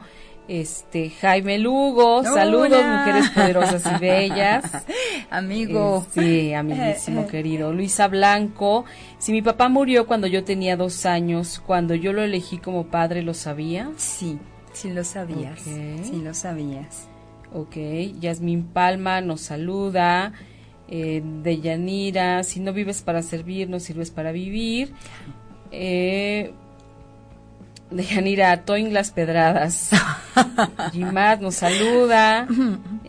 [0.52, 4.66] Este, Jaime Lugo, saludos, mujeres poderosas y bellas.
[5.30, 6.06] Amigo.
[6.18, 7.72] Eh, sí, amiguísimo querido.
[7.72, 8.84] Luisa Blanco,
[9.18, 13.22] si mi papá murió cuando yo tenía dos años, cuando yo lo elegí como padre,
[13.22, 13.92] ¿lo sabía?
[13.96, 14.40] Sí,
[14.74, 15.58] sí lo sabías.
[15.62, 17.08] Sí lo sabías.
[17.54, 17.78] Ok,
[18.20, 20.34] Yasmín Palma nos saluda.
[20.90, 24.92] Eh, de Yanira, si no vives para servir, no sirves para vivir.
[25.72, 26.54] Eh,
[27.92, 29.90] de Yanira, Toin Las Pedradas.
[30.94, 32.48] Jimad nos saluda.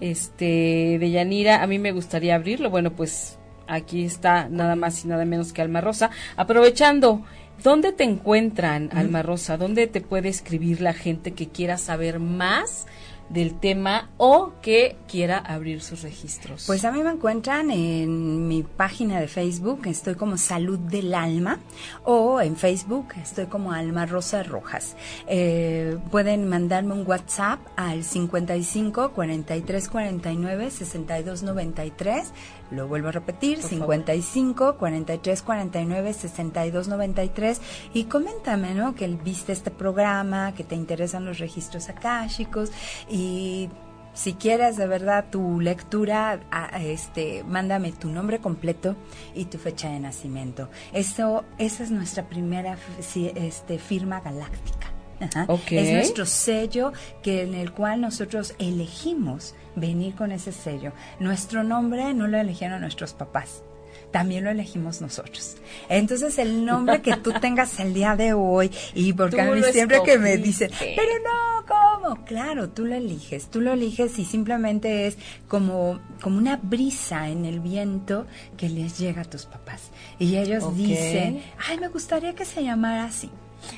[0.00, 2.70] Este, de Yanira, a mí me gustaría abrirlo.
[2.70, 6.10] Bueno, pues aquí está nada más y nada menos que Alma Rosa.
[6.36, 7.22] Aprovechando,
[7.62, 9.56] ¿dónde te encuentran, Alma Rosa?
[9.56, 12.86] ¿Dónde te puede escribir la gente que quiera saber más
[13.32, 16.64] del tema o que quiera abrir sus registros?
[16.66, 21.58] Pues a mí me encuentran en mi página de Facebook, estoy como Salud del Alma,
[22.04, 24.96] o en Facebook estoy como Alma Rosa Rojas.
[25.26, 32.32] Eh, pueden mandarme un WhatsApp al 55 43 49 62 93
[32.72, 37.60] lo vuelvo a repetir, 55 43 49 62 93
[37.94, 38.94] y coméntame, ¿no?
[38.94, 42.70] Que viste este programa, que te interesan los registros akáshicos
[43.10, 43.68] y
[44.14, 46.40] si quieres de verdad tu lectura,
[46.80, 48.96] este, mándame tu nombre completo
[49.34, 50.68] y tu fecha de nacimiento.
[50.92, 54.88] Eso, esa es nuestra primera este, firma galáctica.
[55.70, 60.92] Es nuestro sello que en el cual nosotros elegimos venir con ese sello.
[61.20, 63.62] Nuestro nombre no lo eligieron nuestros papás
[64.12, 65.56] también lo elegimos nosotros.
[65.88, 70.00] Entonces, el nombre que tú tengas el día de hoy, y porque a mí siempre
[70.04, 72.24] que me dicen, pero no, ¿cómo?
[72.24, 75.16] Claro, tú lo eliges, tú lo eliges y simplemente es
[75.48, 79.90] como, como una brisa en el viento que les llega a tus papás.
[80.18, 83.30] Y ellos dicen, ay, me gustaría que se llamara así.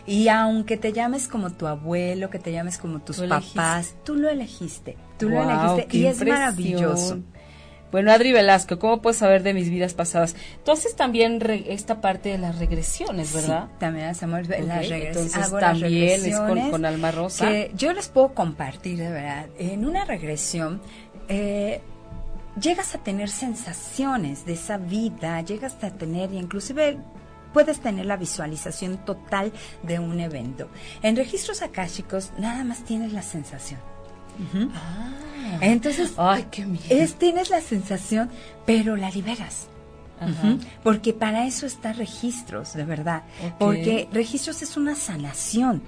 [0.07, 4.29] Y aunque te llames como tu abuelo, que te llames como tus papás, tú lo
[4.29, 7.21] elegiste, tú lo elegiste y es maravilloso.
[7.95, 10.35] Bueno, Adri Velasco, ¿cómo puedes saber de mis vidas pasadas?
[10.65, 13.69] Tú haces también esta parte de las regresiones, ¿verdad?
[13.69, 15.17] Sí, también hacemos las regresiones.
[15.17, 16.37] Entonces también es
[16.71, 17.49] con, Alma Rosa.
[17.77, 19.47] yo les puedo compartir, de verdad.
[19.61, 20.81] En una regresión,
[21.29, 21.83] eh,
[22.61, 26.99] llegas a tener sensaciones de esa vida, llegas a tener, inclusive
[27.55, 30.69] puedes tener la visualización total de un evento.
[31.01, 33.81] En registros akáshicos nada más tienes la sensación.
[34.75, 35.13] ah,
[35.63, 38.29] Entonces, Ay, qué es, tienes la sensación,
[38.67, 39.69] pero la liberas.
[40.83, 43.23] Porque para eso está registros, de verdad.
[43.59, 45.83] Porque registros es una sanación.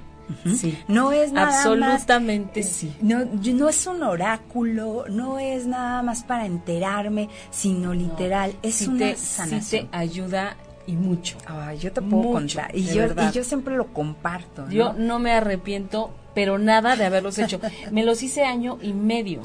[0.44, 0.76] Sí.
[0.88, 2.92] No es nada Absolutamente sí.
[3.00, 9.14] No, no es un oráculo, no es nada más para enterarme, sino literal, es una
[9.16, 9.88] sanación.
[9.88, 11.38] Te ayuda y mucho.
[11.80, 12.74] yo te puedo contar.
[12.74, 14.68] Y yo, y yo siempre lo comparto.
[14.70, 17.58] Yo no me arrepiento pero nada de haberlos hecho.
[17.90, 19.40] Me los hice año y medio,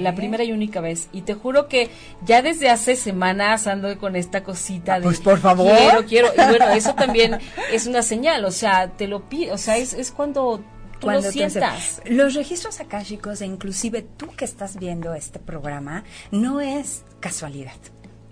[0.00, 1.08] la primera y única vez.
[1.12, 1.88] Y te juro que
[2.26, 5.04] ya desde hace semanas ando con esta cosita de...
[5.04, 5.70] Pues por favor.
[5.76, 6.28] Quiero, quiero.
[6.34, 7.38] Y bueno, eso también
[7.72, 10.60] es una señal, o sea, te lo pido, o sea, es, es cuando
[10.98, 12.02] tú lo sientas.
[12.06, 17.78] Los registros akáshicos, e inclusive tú que estás viendo este programa, no es casualidad.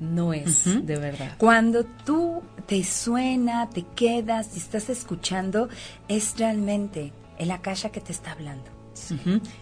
[0.01, 1.37] No es, de verdad.
[1.37, 5.69] Cuando tú te suena, te quedas y estás escuchando,
[6.09, 8.65] es realmente el akasha que te está hablando.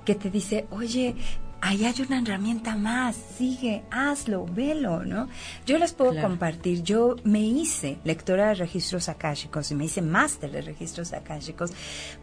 [0.05, 1.17] Que te dice, oye,
[1.61, 5.29] ahí hay una herramienta más, sigue, hazlo, velo, ¿no?
[5.67, 10.51] Yo les puedo compartir, yo me hice lectora de registros akáshicos y me hice máster
[10.51, 11.73] de registros akáshicos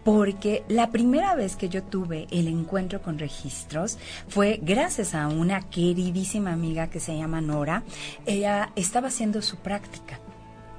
[0.04, 5.62] porque la primera vez que yo tuve el encuentro con registros fue gracias a una
[5.70, 7.84] queridísima amiga que se llama Nora.
[8.26, 10.20] Ella estaba haciendo su práctica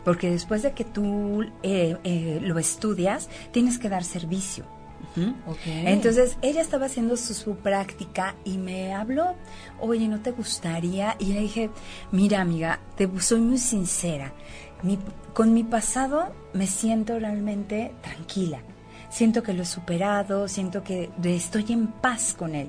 [0.05, 4.76] porque después de que tú eh, eh, lo estudias, tienes que dar servicio.
[5.67, 9.35] Entonces ella estaba haciendo su, práctica y me habló,
[9.81, 11.17] oye, ¿no te gustaría?
[11.19, 11.71] Y le dije,
[12.13, 14.33] mira amiga, te soy muy sincera,
[15.33, 18.61] con mi pasado me siento realmente tranquila,
[19.09, 22.69] siento que lo he superado, siento que estoy en paz con él.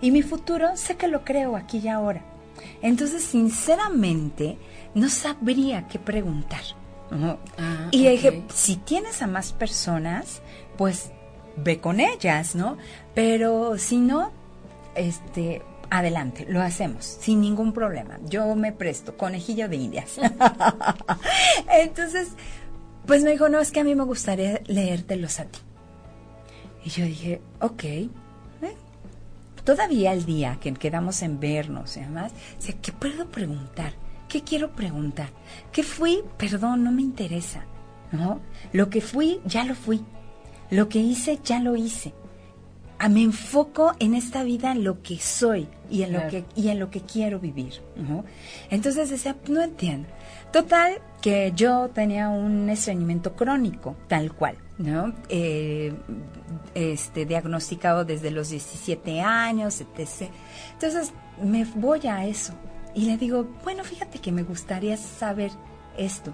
[0.00, 2.22] Y mi futuro sé que lo creo aquí y ahora.
[2.80, 4.58] Entonces, sinceramente,
[4.94, 6.62] no sabría qué preguntar.
[7.58, 10.40] Ah, y dije, si tienes a más personas,
[10.78, 11.12] pues
[11.56, 12.76] ve con ellas, ¿no?
[13.14, 14.30] Pero si no,
[14.94, 18.18] este, adelante, lo hacemos, sin ningún problema.
[18.24, 20.18] Yo me presto, conejillo de indias.
[21.70, 22.28] Entonces,
[23.06, 25.58] pues me dijo, no, es que a mí me gustaría leértelos a ti.
[26.84, 27.84] Y yo dije, ok.
[27.84, 28.10] ¿eh?
[29.64, 32.32] Todavía el día que quedamos en vernos y demás,
[32.80, 33.92] ¿qué puedo preguntar?
[34.28, 35.28] ¿Qué quiero preguntar?
[35.72, 36.22] ¿Qué fui?
[36.38, 37.66] Perdón, no me interesa.
[38.12, 38.40] ¿no?
[38.72, 40.04] Lo que fui, ya lo fui.
[40.72, 42.14] Lo que hice, ya lo hice.
[42.98, 46.68] Ah, me enfoco en esta vida en lo que soy y en lo que y
[46.68, 47.82] en lo que quiero vivir.
[48.70, 50.08] Entonces decía, no entiendo.
[50.50, 55.12] Total, que yo tenía un estreñimiento crónico, tal cual, ¿no?
[55.28, 55.92] Eh,
[56.74, 60.30] este, diagnosticado desde los 17 años, etc.
[60.72, 61.12] Entonces
[61.42, 62.54] me voy a eso
[62.94, 65.50] y le digo, bueno, fíjate que me gustaría saber
[65.98, 66.32] esto.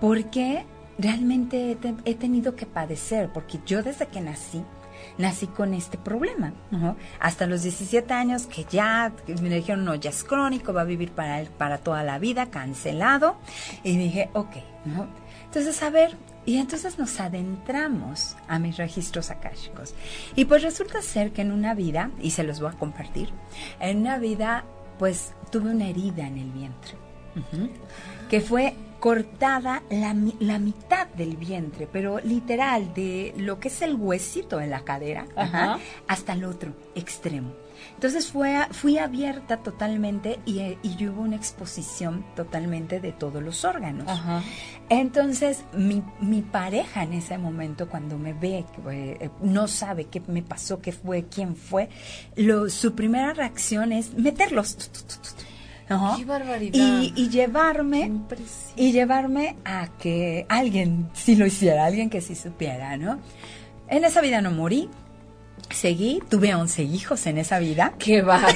[0.00, 0.66] ¿Por qué
[1.00, 4.62] realmente he, tenido que padecer, porque yo desde que nací,
[5.18, 6.52] nací con este problema.
[7.18, 11.12] Hasta los 17 años que ya me dijeron, no, ya es crónico, va a vivir
[11.12, 13.36] para, para toda la vida, cancelado.
[13.82, 14.56] Y dije, ok.
[15.46, 19.94] Entonces, a ver, y entonces nos adentramos a mis registros akáshicos.
[20.36, 23.30] Y pues resulta ser que en una vida, y se los voy a compartir,
[23.78, 24.64] en una vida,
[24.98, 26.94] pues tuve una herida en el vientre.
[28.28, 33.94] Que fue cortada la, la, mitad del vientre, pero literal, de lo que es el
[33.94, 35.26] huesito en la cadera
[36.06, 37.52] hasta el otro extremo.
[37.94, 44.06] Entonces fue, fui abierta totalmente y, y hubo una exposición totalmente de todos los órganos.
[44.90, 50.42] Entonces mi, mi, pareja en ese momento cuando me ve, eh, no sabe qué me
[50.42, 51.88] pasó, qué fue, quién fue,
[52.36, 54.76] lo, su primera reacción es meterlos
[56.16, 57.02] Qué barbaridad.
[57.02, 58.12] Y, llevarme
[58.76, 63.18] y llevarme a que alguien sí lo hiciera, alguien que sí supiera, ¿no?
[63.88, 64.88] En esa vida no morí,
[65.68, 67.94] seguí, tuve 11 hijos en esa vida.
[67.98, 68.54] ¡Qué bárbaro!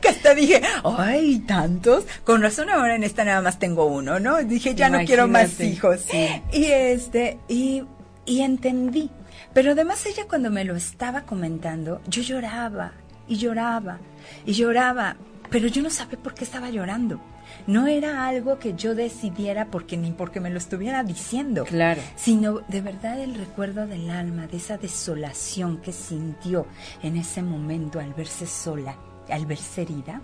[0.00, 2.04] que hasta dije, ¡ay, tantos!
[2.24, 4.42] Con razón ahora en esta nada más tengo uno, ¿no?
[4.42, 6.06] Dije, ya no quiero más hijos.
[6.52, 7.84] Y este, y,
[8.24, 9.10] y entendí.
[9.52, 12.92] Pero además ella cuando me lo estaba comentando, yo lloraba
[13.28, 13.98] y lloraba
[14.44, 15.16] y lloraba,
[15.50, 17.20] pero yo no sabía por qué estaba llorando.
[17.66, 21.64] No era algo que yo decidiera porque ni porque me lo estuviera diciendo.
[21.64, 22.00] Claro.
[22.16, 26.66] Sino de verdad el recuerdo del alma, de esa desolación que sintió
[27.02, 28.96] en ese momento al verse sola,
[29.28, 30.20] al verse herida,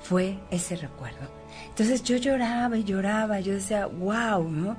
[0.00, 1.28] fue ese recuerdo.
[1.68, 4.76] Entonces yo lloraba y lloraba, yo decía, wow, ¿no?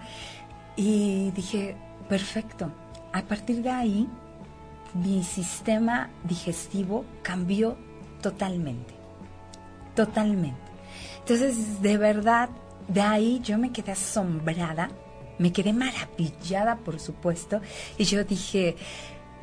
[0.76, 1.76] Y dije,
[2.09, 2.71] perfecto.
[3.11, 4.09] A partir de ahí,
[4.94, 7.78] mi sistema digestivo cambió
[8.22, 8.94] totalmente,
[9.96, 10.62] totalmente.
[11.20, 12.50] Entonces, de verdad,
[12.88, 14.89] de ahí yo me quedé asombrada,
[15.39, 17.62] me quedé maravillada, por supuesto,
[17.98, 18.76] y yo dije,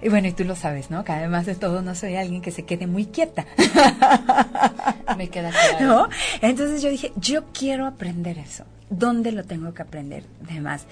[0.03, 1.05] y bueno, y tú lo sabes, ¿no?
[1.05, 3.47] Que además de todo no soy alguien que se quede muy quieta.
[5.17, 5.87] Me queda claro.
[5.87, 6.09] ¿No?
[6.41, 8.65] Entonces yo dije, yo quiero aprender eso.
[8.89, 10.25] ¿Dónde lo tengo que aprender?
[10.49, 10.87] Además,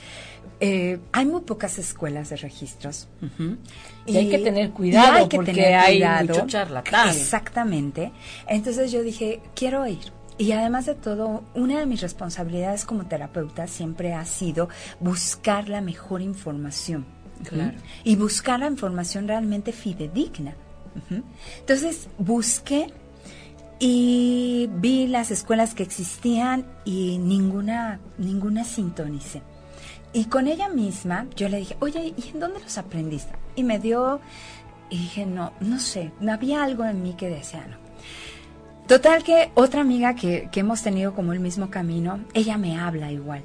[0.61, 3.09] eh, hay muy pocas escuelas de registros.
[4.07, 7.09] y, hay que tener cuidado hay que porque tener hay mucho charlatán.
[7.09, 8.13] Exactamente.
[8.47, 10.13] Entonces yo dije, quiero ir.
[10.37, 14.69] Y además de todo, una de mis responsabilidades como terapeuta siempre ha sido
[15.01, 17.18] buscar la mejor información
[18.05, 20.55] y buscar la información realmente fidedigna.
[21.61, 22.93] Entonces busqué
[23.79, 29.43] y vi las escuelas que existían y ninguna, ninguna sintonicé.
[30.13, 33.33] Y con ella misma yo le dije, oye, ¿y en dónde los aprendiste?
[33.55, 34.21] Y me dio,
[34.91, 37.77] y dije, no, no sé, no había algo en mí que decía, no.
[38.87, 43.13] Total que otra amiga que, que hemos tenido como el mismo camino, ella me habla
[43.13, 43.43] igual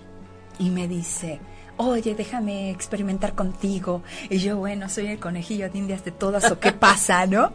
[0.57, 1.41] y me dice,
[1.77, 4.03] oye, déjame experimentar contigo.
[4.29, 7.53] Y yo, bueno, soy el conejillo de indias de todas, ¿o qué pasa, no?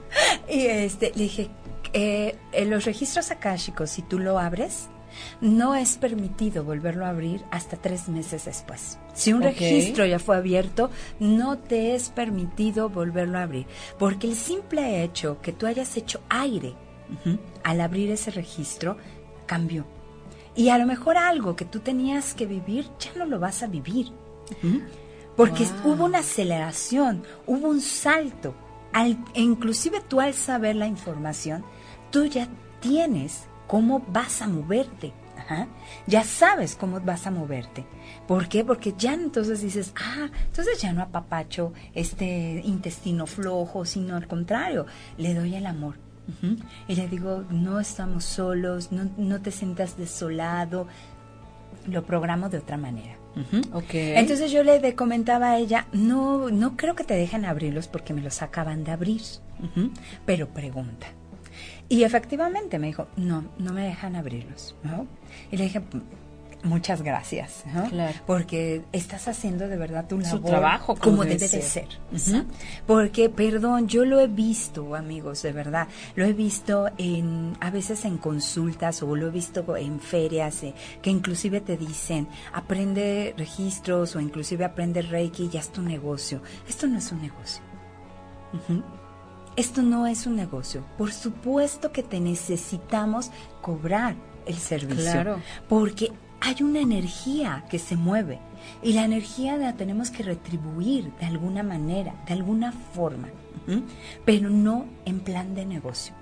[0.49, 1.51] Y este, le dije,
[1.93, 4.89] eh, en los registros akáshicos, si tú lo abres,
[5.41, 8.99] no es permitido volverlo a abrir hasta tres meses después.
[9.15, 13.67] Si un registro ya fue abierto, no te es permitido volverlo a abrir,
[13.99, 16.75] porque el simple hecho que tú hayas hecho aire
[17.65, 18.97] al abrir ese registro
[19.47, 19.87] cambió.
[20.59, 23.69] Y a lo mejor algo que tú tenías que vivir ya no lo vas a
[23.69, 24.09] vivir.
[25.37, 28.57] Porque hubo una aceleración, hubo un salto.
[28.93, 31.65] Al, e inclusive tú al saber la información,
[32.11, 32.49] tú ya
[32.81, 35.13] tienes cómo vas a moverte.
[36.09, 37.87] Ya sabes cómo vas a moverte.
[38.27, 38.65] ¿Por qué?
[38.65, 44.87] Porque ya entonces dices, ah, entonces ya no apapacho este intestino flojo, sino al contrario,
[45.19, 46.08] le doy el amor.
[46.89, 50.87] Y le digo, no estamos solos, no, no te sientas desolado,
[51.87, 53.17] lo programo de otra manera.
[53.93, 58.21] Entonces yo le comentaba a ella, no, no creo que te dejen abrirlos porque me
[58.21, 59.23] los acaban de abrir,
[60.27, 61.07] pero pregunta.
[61.89, 64.75] Y efectivamente me dijo, no, no me dejan abrirlos.
[65.51, 65.83] Y le dije,
[66.63, 67.65] muchas gracias,
[68.27, 71.89] porque estás haciendo de verdad tu labor trabajo como, debe, de ser.
[72.87, 78.05] Porque, perdón, yo lo he visto, amigos, de verdad, lo he visto en a veces
[78.05, 84.17] en consultas o lo he visto en ferias eh, que inclusive te dicen aprende registros
[84.17, 86.43] o inclusive aprende reiki y ya es tu negocio.
[86.69, 87.63] Esto no es un negocio.
[89.57, 90.85] Esto no es un negocio.
[90.97, 93.31] Por supuesto que te necesitamos
[93.61, 95.13] cobrar el servicio.
[95.13, 95.41] Claro.
[95.69, 98.39] Porque hay una energía que se mueve
[98.83, 103.29] y la energía la tenemos que retribuir de alguna manera, de alguna forma,
[104.25, 106.15] pero no en plan de negocio.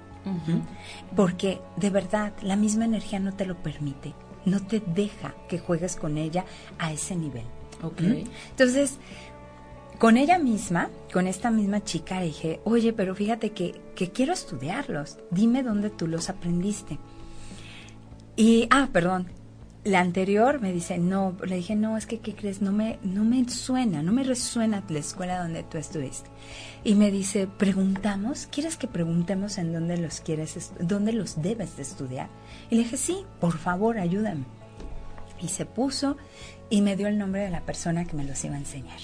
[1.14, 4.14] Porque de verdad la misma energía no te lo permite,
[4.44, 6.44] no te deja que juegues con ella
[6.78, 7.44] a ese nivel.
[8.50, 8.98] Entonces,
[9.98, 15.18] con ella misma, con esta misma chica, dije, oye, pero fíjate que, que quiero estudiarlos,
[15.30, 16.98] dime dónde tú los aprendiste.
[18.34, 19.28] Y, ah, perdón,
[19.87, 22.61] la anterior me dice, no, le dije, no, es que, ¿qué crees?
[22.61, 26.28] No me, no me suena, no me resuena la escuela donde tú estuviste.
[26.82, 31.82] Y me dice, preguntamos, ¿quieres que preguntemos en dónde los quieres, dónde los debes de
[31.82, 32.28] estudiar?
[32.68, 34.45] Y le dije, sí, por favor, ayúdame.
[35.41, 36.16] Y se puso
[36.68, 38.99] y me dio el nombre de la persona que me los iba a enseñar.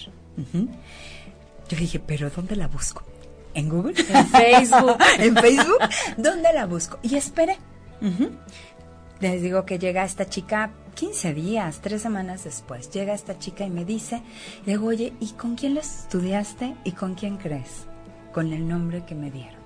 [1.69, 3.05] Yo dije, pero ¿dónde la busco?
[3.55, 3.95] ¿En Google?
[4.09, 4.99] En Facebook.
[5.19, 5.79] ¿En Facebook?
[6.17, 6.99] ¿Dónde la busco?
[7.03, 7.57] Y esperé.
[9.23, 12.91] Les digo que llega esta chica 15 días, tres semanas después.
[12.91, 14.21] Llega esta chica y me dice,
[14.67, 17.87] le digo, oye, ¿y con quién la estudiaste y con quién crees?
[18.33, 19.63] Con el nombre que me dieron.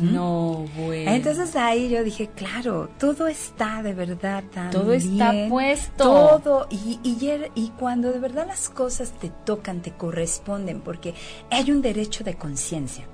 [0.00, 1.10] No, bueno.
[1.10, 6.04] Entonces ahí yo dije, claro, todo está de verdad tan Todo está puesto.
[6.04, 6.66] Todo.
[6.70, 11.12] Y, y, y cuando de verdad las cosas te tocan, te corresponden, porque
[11.50, 13.04] hay un derecho de conciencia.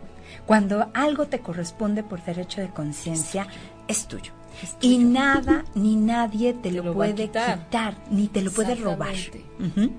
[0.47, 3.49] Cuando algo te corresponde por derecho de conciencia,
[3.89, 4.38] es tuyo.
[4.81, 7.97] Y nada ni nadie te, lo, puede quitar.
[8.11, 9.15] ni te lo puede robar.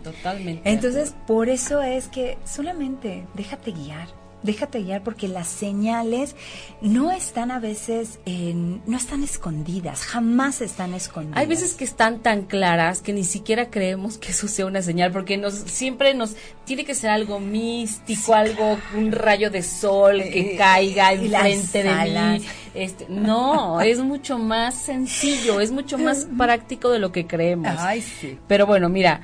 [0.03, 0.69] Totalmente.
[0.69, 6.35] Entonces, por eso es que solamente déjate guiar déjate guiar porque las señales
[6.81, 11.37] no están a veces, en, no están escondidas, jamás están escondidas.
[11.37, 15.11] Hay veces que están tan claras que ni siquiera creemos que eso sea una señal,
[15.11, 16.35] porque nos siempre nos
[16.65, 21.95] tiene que ser algo místico, algo, un rayo de sol que eh, caiga enfrente de
[22.05, 22.45] mí.
[22.73, 27.75] Este, no, es mucho más sencillo, es mucho más práctico de lo que creemos.
[27.79, 28.37] Ay, sí.
[28.47, 29.21] Pero bueno, mira,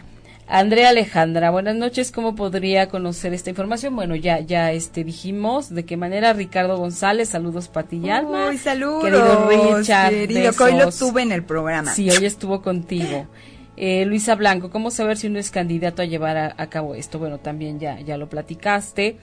[0.48, 2.12] Andrea Alejandra, buenas noches.
[2.12, 3.96] ¿Cómo podría conocer esta información?
[3.96, 6.34] Bueno, ya ya este dijimos de qué manera.
[6.34, 9.04] Ricardo González, saludos ti, Uy, saludos.
[9.04, 11.92] Querido Richard, querido, que hoy lo tuve en el programa.
[11.92, 13.28] Sí, hoy estuvo contigo.
[13.76, 17.18] Eh, Luisa Blanco, ¿cómo saber si uno es candidato a llevar a, cabo esto?
[17.18, 19.18] Bueno, también ya ya lo platicaste.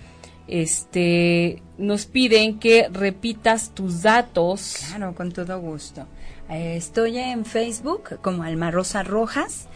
[0.49, 4.77] Este, nos piden que repitas tus datos.
[4.89, 6.09] Claro, con todo gusto.
[6.51, 9.69] Eh, estoy en Facebook como Alma Rosa Rojas.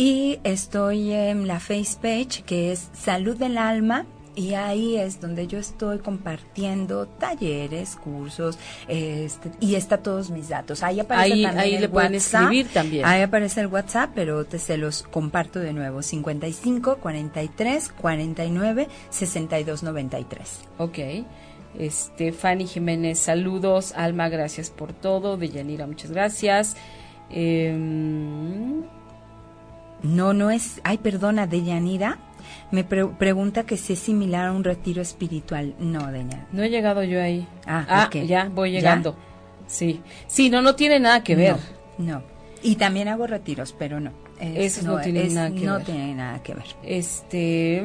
[0.00, 5.46] Y estoy en la face page que es Salud del Alma Y ahí es donde
[5.46, 10.82] yo estoy compartiendo talleres, cursos, este, y está todos mis datos.
[10.82, 12.42] Ahí aparece ahí, también ahí el le pueden WhatsApp.
[12.44, 13.04] escribir también.
[13.04, 16.00] Ahí aparece el WhatsApp, pero te se los comparto de nuevo.
[16.00, 20.60] 55 43 49 62 93.
[20.78, 20.98] Ok.
[21.78, 23.92] Este, Fanny Jiménez, saludos.
[23.94, 25.36] Alma, gracias por todo.
[25.36, 26.74] Deyanira, muchas gracias.
[27.28, 28.82] Em,
[30.02, 30.80] No, no es.
[30.84, 32.18] Ay, perdona, Deyanira.
[32.72, 35.74] Me pre- pregunta que si es similar a un retiro espiritual.
[35.78, 36.46] No, Deyanira.
[36.52, 37.46] no he llegado yo ahí.
[37.66, 38.16] Ah, ok.
[38.26, 38.78] ya, voy ¿Ya?
[38.78, 39.16] llegando.
[39.66, 40.00] Sí.
[40.26, 41.56] Sí, no, no tiene nada que ver.
[41.98, 42.22] No, no.
[42.62, 44.12] Y también hago retiros, pero no.
[44.40, 45.84] Es- Esos no tienen nada que no ver.
[45.84, 46.64] tienen nada que ver.
[46.82, 47.82] Este.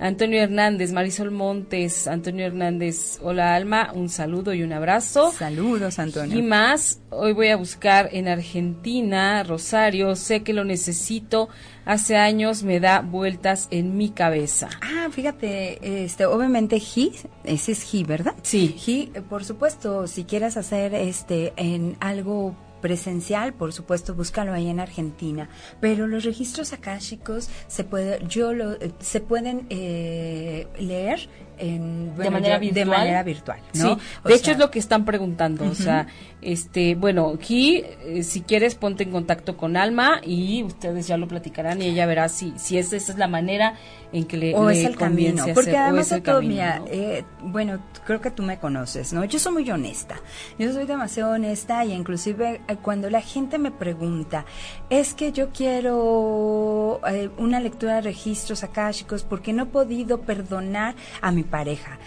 [0.00, 5.30] Antonio Hernández, Marisol Montes, Antonio Hernández, hola Alma, un saludo y un abrazo.
[5.30, 6.38] Saludos, Antonio.
[6.38, 11.50] Y más, hoy voy a buscar en Argentina, Rosario, sé que lo necesito,
[11.84, 14.70] hace años me da vueltas en mi cabeza.
[14.80, 17.10] Ah, fíjate, este, obviamente he,
[17.44, 18.34] ese es he, ¿verdad?
[18.40, 18.76] Sí.
[18.86, 24.68] He, eh, por supuesto, si quieres hacer este en algo presencial, por supuesto, búscalo ahí
[24.68, 25.48] en Argentina.
[25.80, 31.28] Pero los registros akáshicos se puede, yo lo, eh, se pueden eh, leer
[31.60, 32.84] en, bueno, manera yo- virtual.
[32.88, 33.94] De manera virtual, ¿no?
[33.94, 36.06] Sí, de hecho sea, es lo que están preguntando, o sea,
[36.42, 41.28] este, bueno, aquí eh, si quieres ponte en contacto con Alma y ustedes ya lo
[41.28, 43.74] platicarán y ella verá si si es, esa es la manera
[44.12, 46.52] en que le, o le es el camino, porque además es de el todo, camino,
[46.54, 46.86] mira, ¿no?
[46.88, 49.24] eh, bueno, creo que tú me conoces, ¿no?
[49.24, 50.16] Yo soy muy honesta,
[50.58, 54.44] yo soy demasiado honesta y inclusive eh, cuando la gente me pregunta,
[54.88, 57.00] es que yo quiero
[57.38, 61.98] una lectura de registros akáshicos porque no he podido perdonar a mi pareja.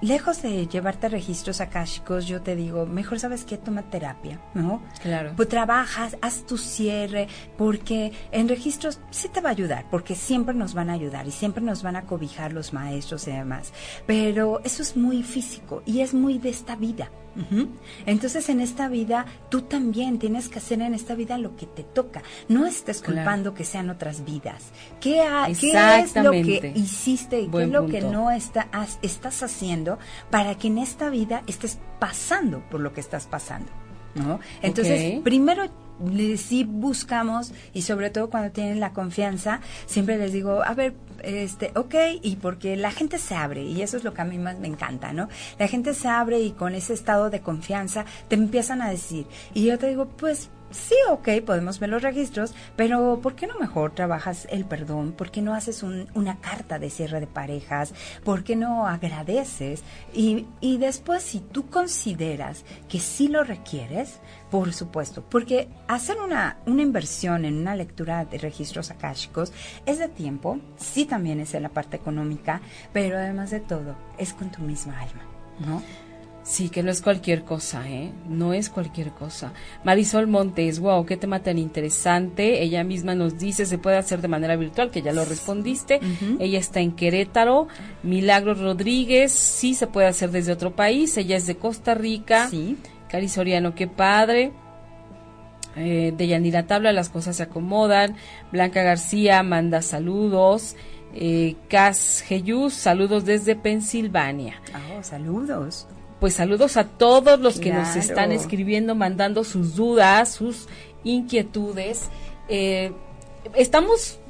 [0.00, 4.82] Lejos de llevarte registros akáshicos, yo te digo, mejor sabes que toma terapia, ¿no?
[5.02, 5.32] Claro.
[5.36, 10.54] Pues trabajas, haz tu cierre, porque en registros sí te va a ayudar, porque siempre
[10.54, 13.72] nos van a ayudar y siempre nos van a cobijar los maestros y demás.
[14.06, 17.10] Pero eso es muy físico y es muy de esta vida.
[18.06, 21.82] Entonces en esta vida tú también tienes que hacer en esta vida lo que te
[21.82, 22.22] toca.
[22.48, 23.16] No estés Claro.
[23.16, 24.64] culpando que sean otras vidas.
[25.00, 28.98] ¿Qué, ha- qué es lo que hiciste y qué es lo que no está, has-
[29.02, 29.98] estás haciendo
[30.30, 33.70] para que en esta vida estés pasando por lo que estás pasando?
[34.14, 34.40] ¿no?
[34.60, 35.64] Entonces, primero
[36.36, 41.72] sí buscamos y sobre todo cuando tienen la confianza, siempre les digo, a ver, este,
[41.74, 44.58] ok, y porque la gente se abre y eso es lo que a mí más
[44.58, 45.28] me encanta, ¿no?
[45.58, 49.64] La gente se abre y con ese estado de confianza te empiezan a decir y
[49.64, 53.92] yo te digo, pues sí, ok, podemos ver los registros, pero ¿por qué no mejor
[53.92, 55.12] trabajas el perdón?
[55.12, 57.94] ¿Por qué no haces un- una carta de cierre de parejas?
[58.24, 59.82] ¿Por qué no agradeces?
[60.14, 64.18] Y, y después, si tú consideras que sí lo requieres,
[64.50, 69.52] por supuesto, porque hacer una, una inversión en una lectura de registros akáshicos
[69.86, 72.60] es de tiempo, sí también es en la parte económica,
[72.92, 75.22] pero además de todo, es con tu misma alma,
[75.66, 75.82] ¿no?
[76.44, 78.10] Sí, que no es cualquier cosa, ¿eh?
[78.28, 79.52] No es cualquier cosa.
[79.84, 82.62] Marisol Montes, wow, qué tema tan interesante.
[82.62, 86.00] Ella misma nos dice, se puede hacer de manera virtual, que ya lo respondiste.
[86.40, 87.68] Ella está en Querétaro.
[88.02, 91.16] Milagros Rodríguez, sí se puede hacer desde otro país.
[91.16, 92.48] Ella es de Costa Rica.
[92.48, 92.76] Sí.
[93.08, 94.52] Cari Soriano, qué padre.
[95.76, 98.16] Eh, de Yanira Tabla, las cosas se acomodan.
[98.50, 100.74] Blanca García manda saludos.
[101.14, 104.54] Eh, Cas Geyus, saludos desde Pensilvania
[104.96, 105.86] Oh, saludos.
[106.22, 110.68] Pues saludos a todos los que nos están escribiendo, mandando sus dudas, sus
[111.02, 112.02] inquietudes.
[112.48, 112.92] Eh,
[113.56, 114.20] estamos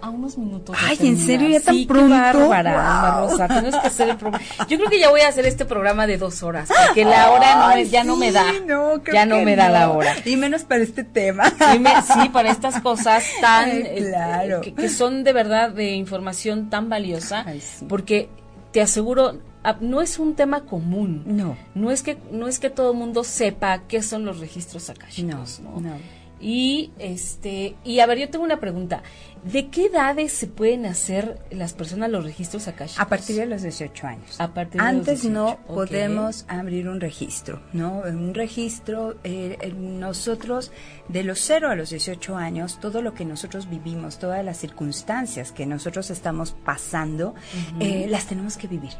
[0.00, 0.74] a unos minutos.
[0.80, 1.50] Ay, ¿en serio?
[1.50, 2.08] ¿Ya tan Sí, pronto?
[2.48, 3.28] bárbara, Wow.
[3.30, 3.46] Rosa.
[3.48, 4.42] Tienes que hacer el programa.
[4.68, 7.56] Yo creo que ya voy a hacer este programa de dos horas, porque la hora
[7.56, 8.44] no es- ya no me da.
[8.66, 10.14] no, creo ya no que me da la hora.
[10.24, 11.50] Y menos para este tema.
[11.72, 14.60] Sí, me- sí, para estas cosas tan Ay, eh, claro.
[14.62, 18.30] que, que son de verdad de información tan valiosa, Ay, porque
[18.72, 19.40] te aseguro
[19.80, 21.22] no es un tema común.
[21.26, 21.56] No.
[21.74, 25.60] No es que no es que todo el mundo sepa qué son los registros akáshicos,
[25.60, 25.80] No, ¿no?
[25.80, 25.96] no.
[26.40, 29.02] Y este y a ver, yo tengo una pregunta.
[29.44, 33.00] ¿De qué edades se pueden hacer las personas los registros akáshicos?
[33.00, 34.40] A partir de los 18 años.
[34.40, 38.00] A partir de los Antes 18, no podemos abrir un registro, ¿no?
[38.00, 40.72] Un registro, eh, eh, nosotros
[41.08, 45.52] de los 0 a los 18 años, todo lo que nosotros vivimos, todas las circunstancias
[45.52, 47.34] que nosotros estamos pasando,
[47.80, 48.92] eh, las tenemos que vivir.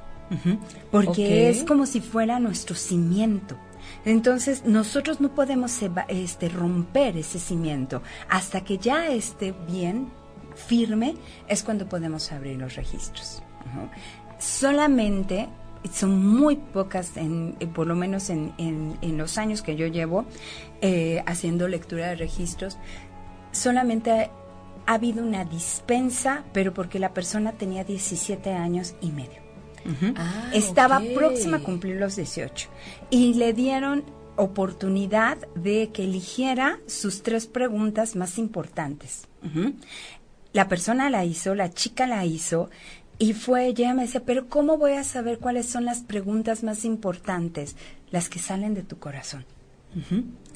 [0.90, 3.56] Porque es como si fuera nuestro cimiento.
[4.04, 10.08] Entonces, nosotros no podemos este, romper ese cimiento hasta que ya esté bien,
[10.54, 11.14] firme,
[11.48, 13.42] es cuando podemos abrir los registros.
[14.38, 15.48] Solamente
[15.92, 19.86] son muy pocas, en, eh, por lo menos en, en- en los años que yo
[19.86, 20.26] llevo
[20.80, 22.78] eh, haciendo lectura de registros,
[23.52, 24.30] solamente
[24.86, 29.47] ha habido una dispensa, pero porque la persona tenía 17 años y medio.
[30.16, 32.68] Ah, Estaba próxima a cumplir los 18
[33.10, 34.04] y le dieron
[34.36, 39.26] oportunidad de que eligiera sus tres preguntas más importantes.
[40.52, 42.70] La persona la hizo, la chica la hizo
[43.18, 46.84] y fue, ella me decía, pero ¿cómo voy a saber cuáles son las preguntas más
[46.84, 47.76] importantes?
[48.10, 49.44] Las que salen de tu corazón.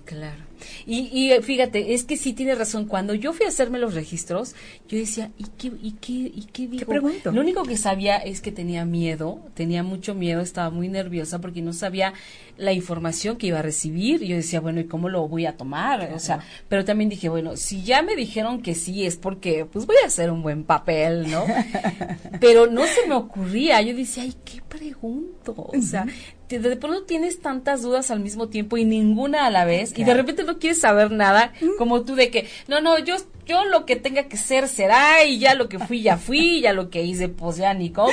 [0.05, 0.43] Claro.
[0.87, 2.87] Y, y fíjate, es que sí tiene razón.
[2.87, 4.55] Cuando yo fui a hacerme los registros,
[4.89, 6.87] yo decía, ¿y qué, y qué, y qué digo?
[6.87, 7.33] pregunto?
[7.33, 11.63] Lo único que sabía es que tenía miedo, tenía mucho miedo, estaba muy nerviosa porque
[11.63, 12.13] no sabía
[12.57, 14.23] la información que iba a recibir.
[14.23, 16.13] Yo decía, bueno, ¿y cómo lo voy a tomar?
[16.15, 19.87] O sea, pero también dije, bueno, si ya me dijeron que sí, es porque pues
[19.87, 21.45] voy a hacer un buen papel, ¿no?
[22.41, 23.81] pero no se me ocurría.
[23.83, 25.55] Yo decía, ay, ¿qué pregunto?
[25.57, 26.07] O sea,
[26.47, 30.05] te- de pronto tienes tantas dudas al mismo tiempo y ninguna a la vez y
[30.05, 33.17] de repente no quieres saber nada como tú de que no no yo
[33.47, 36.73] yo lo que tenga que ser será y ya lo que fui ya fui ya
[36.73, 38.13] lo que hice pues ya ni cómo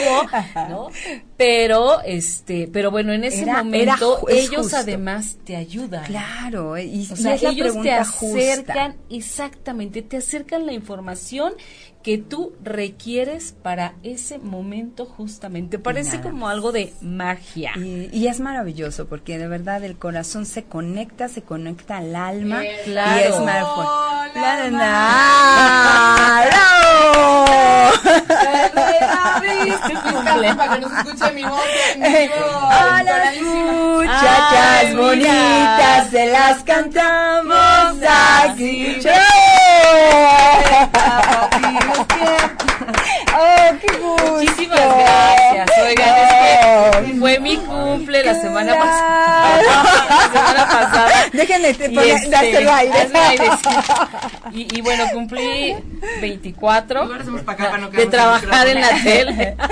[0.70, 0.90] no
[1.38, 4.78] pero este pero bueno en ese Era- era momento ellos justo.
[4.78, 8.42] además te ayudan Claro, y, y o sea, es la ellos te justa.
[8.42, 11.54] acercan, exactamente, te acercan la información
[12.04, 15.80] que tú requieres para ese momento justamente.
[15.80, 17.74] Parece Nada como algo de magia.
[17.76, 22.64] Y, y es maravilloso porque de verdad el corazón se conecta, se conecta al alma.
[22.66, 23.20] Eh, claro.
[23.20, 24.40] Y es más fuerte.
[24.40, 25.19] Hola, ¡Ah, bravo!
[30.12, 30.56] Cumple.
[30.56, 31.62] Para que no se escuche mi voz
[31.96, 32.36] en vivo.
[32.70, 33.72] A las Entonadísima.
[33.72, 37.98] muchachas bonitas se las cantamos
[38.44, 39.00] aquí.
[39.06, 39.18] ¡Oh,
[43.80, 44.34] qué gusto!
[44.34, 45.70] Muchísimas gracias.
[45.86, 49.62] Oigan, es que fue mi cumple la semana pasada.
[50.10, 51.12] La semana pasada.
[51.34, 53.50] Déjenme te este, aire.
[54.54, 55.76] Y, y bueno, cumplí
[56.22, 59.56] 24 Igual hacemos pa' acá para no de trabajar en la tele.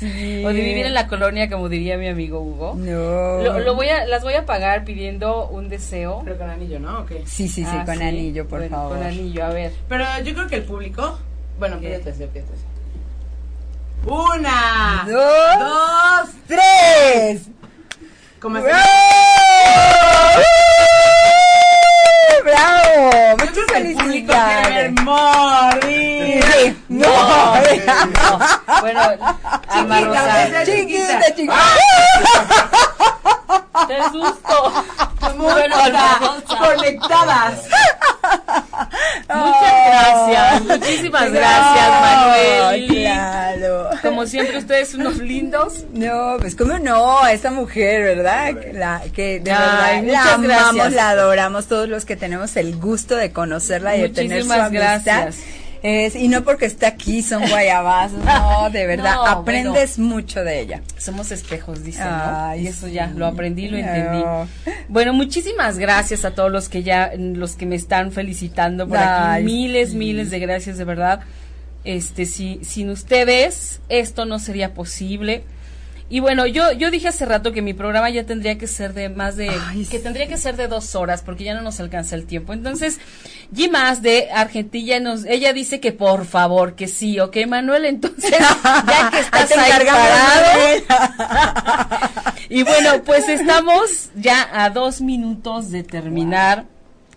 [0.00, 2.74] O de vivir en la colonia, como diría mi amigo Hugo.
[2.76, 3.42] No.
[3.42, 6.22] Lo, lo voy a, las voy a pagar pidiendo un deseo.
[6.24, 7.00] Pero con anillo, ¿no?
[7.00, 7.10] Ok.
[7.26, 8.04] Sí, sí, sí, Ah, con sí.
[8.04, 8.96] anillo, por Bueno, favor.
[8.98, 9.72] Con anillo, a ver.
[9.88, 11.18] Pero yo creo que el público.
[11.58, 12.52] Bueno, pídete ese, pídete.
[14.06, 15.04] Una.
[15.06, 16.28] Dos, Dos.
[16.46, 17.42] tres.
[18.40, 18.78] Como ¡Bravo!
[22.44, 23.36] ¡Bravo!
[23.36, 25.02] Muchas creo que el público quiere ver felicidades.
[25.02, 26.44] morir.
[26.44, 26.62] Sí.
[26.88, 28.38] No, No.
[28.80, 29.00] Bueno,
[29.68, 30.20] Alma Chiquita,
[30.50, 30.64] Rosa.
[30.64, 31.54] chiquita, chiquita.
[33.88, 34.56] ¡Qué susto!
[35.36, 35.76] Muy Bueno,
[36.58, 37.54] conectadas.
[39.28, 40.62] Muchas gracias.
[40.62, 42.86] Muchísimas gracias, Manuel.
[42.88, 43.67] Claro.
[44.18, 45.84] Como siempre, ustedes unos lindos.
[45.92, 48.54] No, pues cómo no, esa mujer, ¿verdad?
[48.72, 50.92] La, que de Ay, verdad muchas la amamos, gracias.
[50.94, 54.72] la adoramos todos los que tenemos el gusto de conocerla y de tener su amistad.
[55.04, 55.36] gracias.
[55.80, 60.58] Es, y no porque esté aquí son guayabas, no, de verdad, No, aprendes mucho de
[60.60, 60.82] ella.
[60.96, 62.48] Somos espejos, dicen, ¿no?
[62.48, 64.24] Ay, y eso ya lo aprendí, lo entendí.
[64.88, 69.42] Bueno, muchísimas gracias a todos los que ya, los que me están felicitando por Ay,
[69.42, 69.44] aquí.
[69.44, 69.96] Miles, sí.
[69.96, 71.20] miles de gracias, de verdad.
[71.88, 75.42] Este, si, sin ustedes, esto no sería posible.
[76.10, 79.08] Y bueno, yo, yo dije hace rato que mi programa ya tendría que ser de
[79.08, 80.02] más de, Ay, que sí.
[80.02, 82.52] tendría que ser de dos horas, porque ya no nos alcanza el tiempo.
[82.52, 82.98] Entonces,
[83.54, 88.32] Gimas de Argentina nos, ella dice que por favor, que sí, ok, Manuel, entonces,
[88.86, 90.60] ya que estás ahí parado,
[92.50, 96.66] y bueno, pues estamos ya a dos minutos de terminar.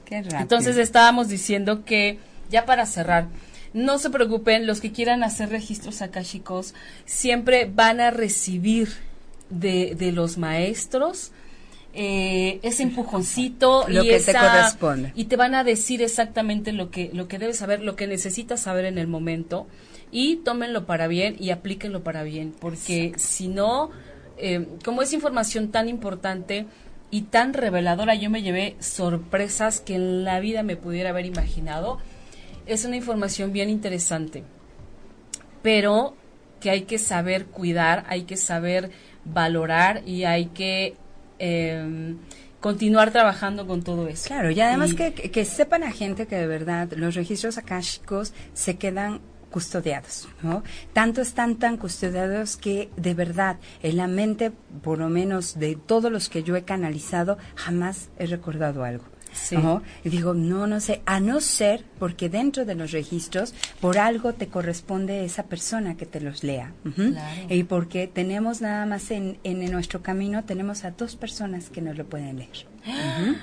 [0.05, 0.39] Qué rápido.
[0.39, 2.19] Entonces estábamos diciendo que,
[2.49, 3.27] ya para cerrar,
[3.73, 6.73] no se preocupen, los que quieran hacer registros akáshicos
[7.05, 8.89] siempre van a recibir
[9.49, 11.31] de, de los maestros
[11.93, 15.11] eh, ese empujoncito Lo y que te corresponde.
[15.13, 18.61] y te van a decir exactamente lo que lo que debes saber, lo que necesitas
[18.61, 19.67] saber en el momento
[20.09, 23.89] y tómenlo para bien y aplíquenlo para bien, porque si no,
[24.37, 26.65] eh, como es información tan importante
[27.09, 31.99] y tan reveladora, yo me llevé sorpresas que en la vida me pudiera haber imaginado.
[32.65, 34.43] Es una información bien interesante,
[35.61, 36.15] pero
[36.59, 38.91] que hay que saber cuidar, hay que saber
[39.25, 40.95] valorar y hay que
[41.39, 42.15] eh,
[42.59, 44.27] continuar trabajando con todo eso.
[44.27, 47.57] Claro, y además Y- que, que- que sepan a gente que de verdad los registros
[47.57, 50.63] akáshicos se quedan custodiados, ¿no?
[50.93, 54.51] Tanto están tan custodiados que de verdad en la mente,
[54.81, 59.03] por lo menos de todos los que yo he canalizado, jamás he recordado algo.
[60.03, 64.33] Y digo, no, no sé, a no ser porque dentro de los registros, por algo
[64.33, 66.73] te corresponde esa persona que te los lea.
[66.95, 67.47] Claro.
[67.49, 71.97] Y porque tenemos nada más en, en nuestro camino, tenemos a dos personas que nos
[71.97, 72.67] lo pueden leer.
[72.85, 73.35] Ujú.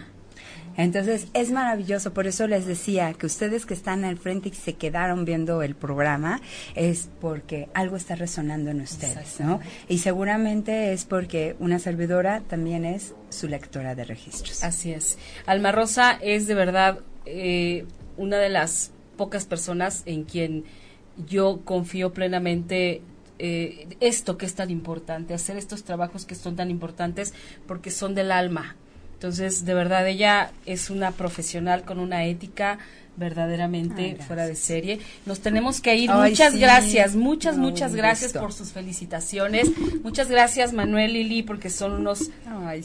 [0.79, 4.75] Entonces es maravilloso, por eso les decía que ustedes que están al frente y se
[4.75, 6.41] quedaron viendo el programa
[6.77, 9.59] es porque algo está resonando en ustedes, ¿no?
[9.89, 14.63] Y seguramente es porque una servidora también es su lectora de registros.
[14.63, 15.19] Así es.
[15.47, 17.85] Alma Rosa es de verdad eh,
[18.17, 20.63] una de las pocas personas en quien
[21.27, 23.03] yo confío plenamente
[23.41, 27.35] eh, esto que es tan importante, hacer estos trabajos que son tan importantes
[27.67, 28.77] porque son del alma.
[29.19, 32.79] Entonces, de verdad, ella es una profesional con una ética
[33.17, 35.01] verdaderamente fuera de serie.
[35.27, 36.09] Nos tenemos que ir.
[36.09, 39.73] muchas gracias, muchas, muchas gracias por sus felicitaciones.
[40.05, 42.31] Muchas gracias, Manuel y Lili, porque son unos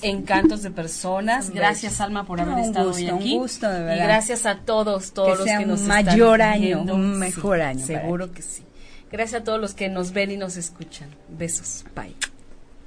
[0.01, 1.51] encantos de personas.
[1.51, 3.33] Gracias, Alma, por haber estado hoy aquí.
[3.33, 3.95] Un gusto, de verdad.
[3.95, 7.85] Y gracias a todos, todos los que nos un mayor año, un mejor año.
[7.85, 8.63] Seguro que sí.
[9.11, 11.09] Gracias a todos los que nos ven y nos escuchan.
[11.29, 11.85] Besos.
[11.95, 12.32] Bye.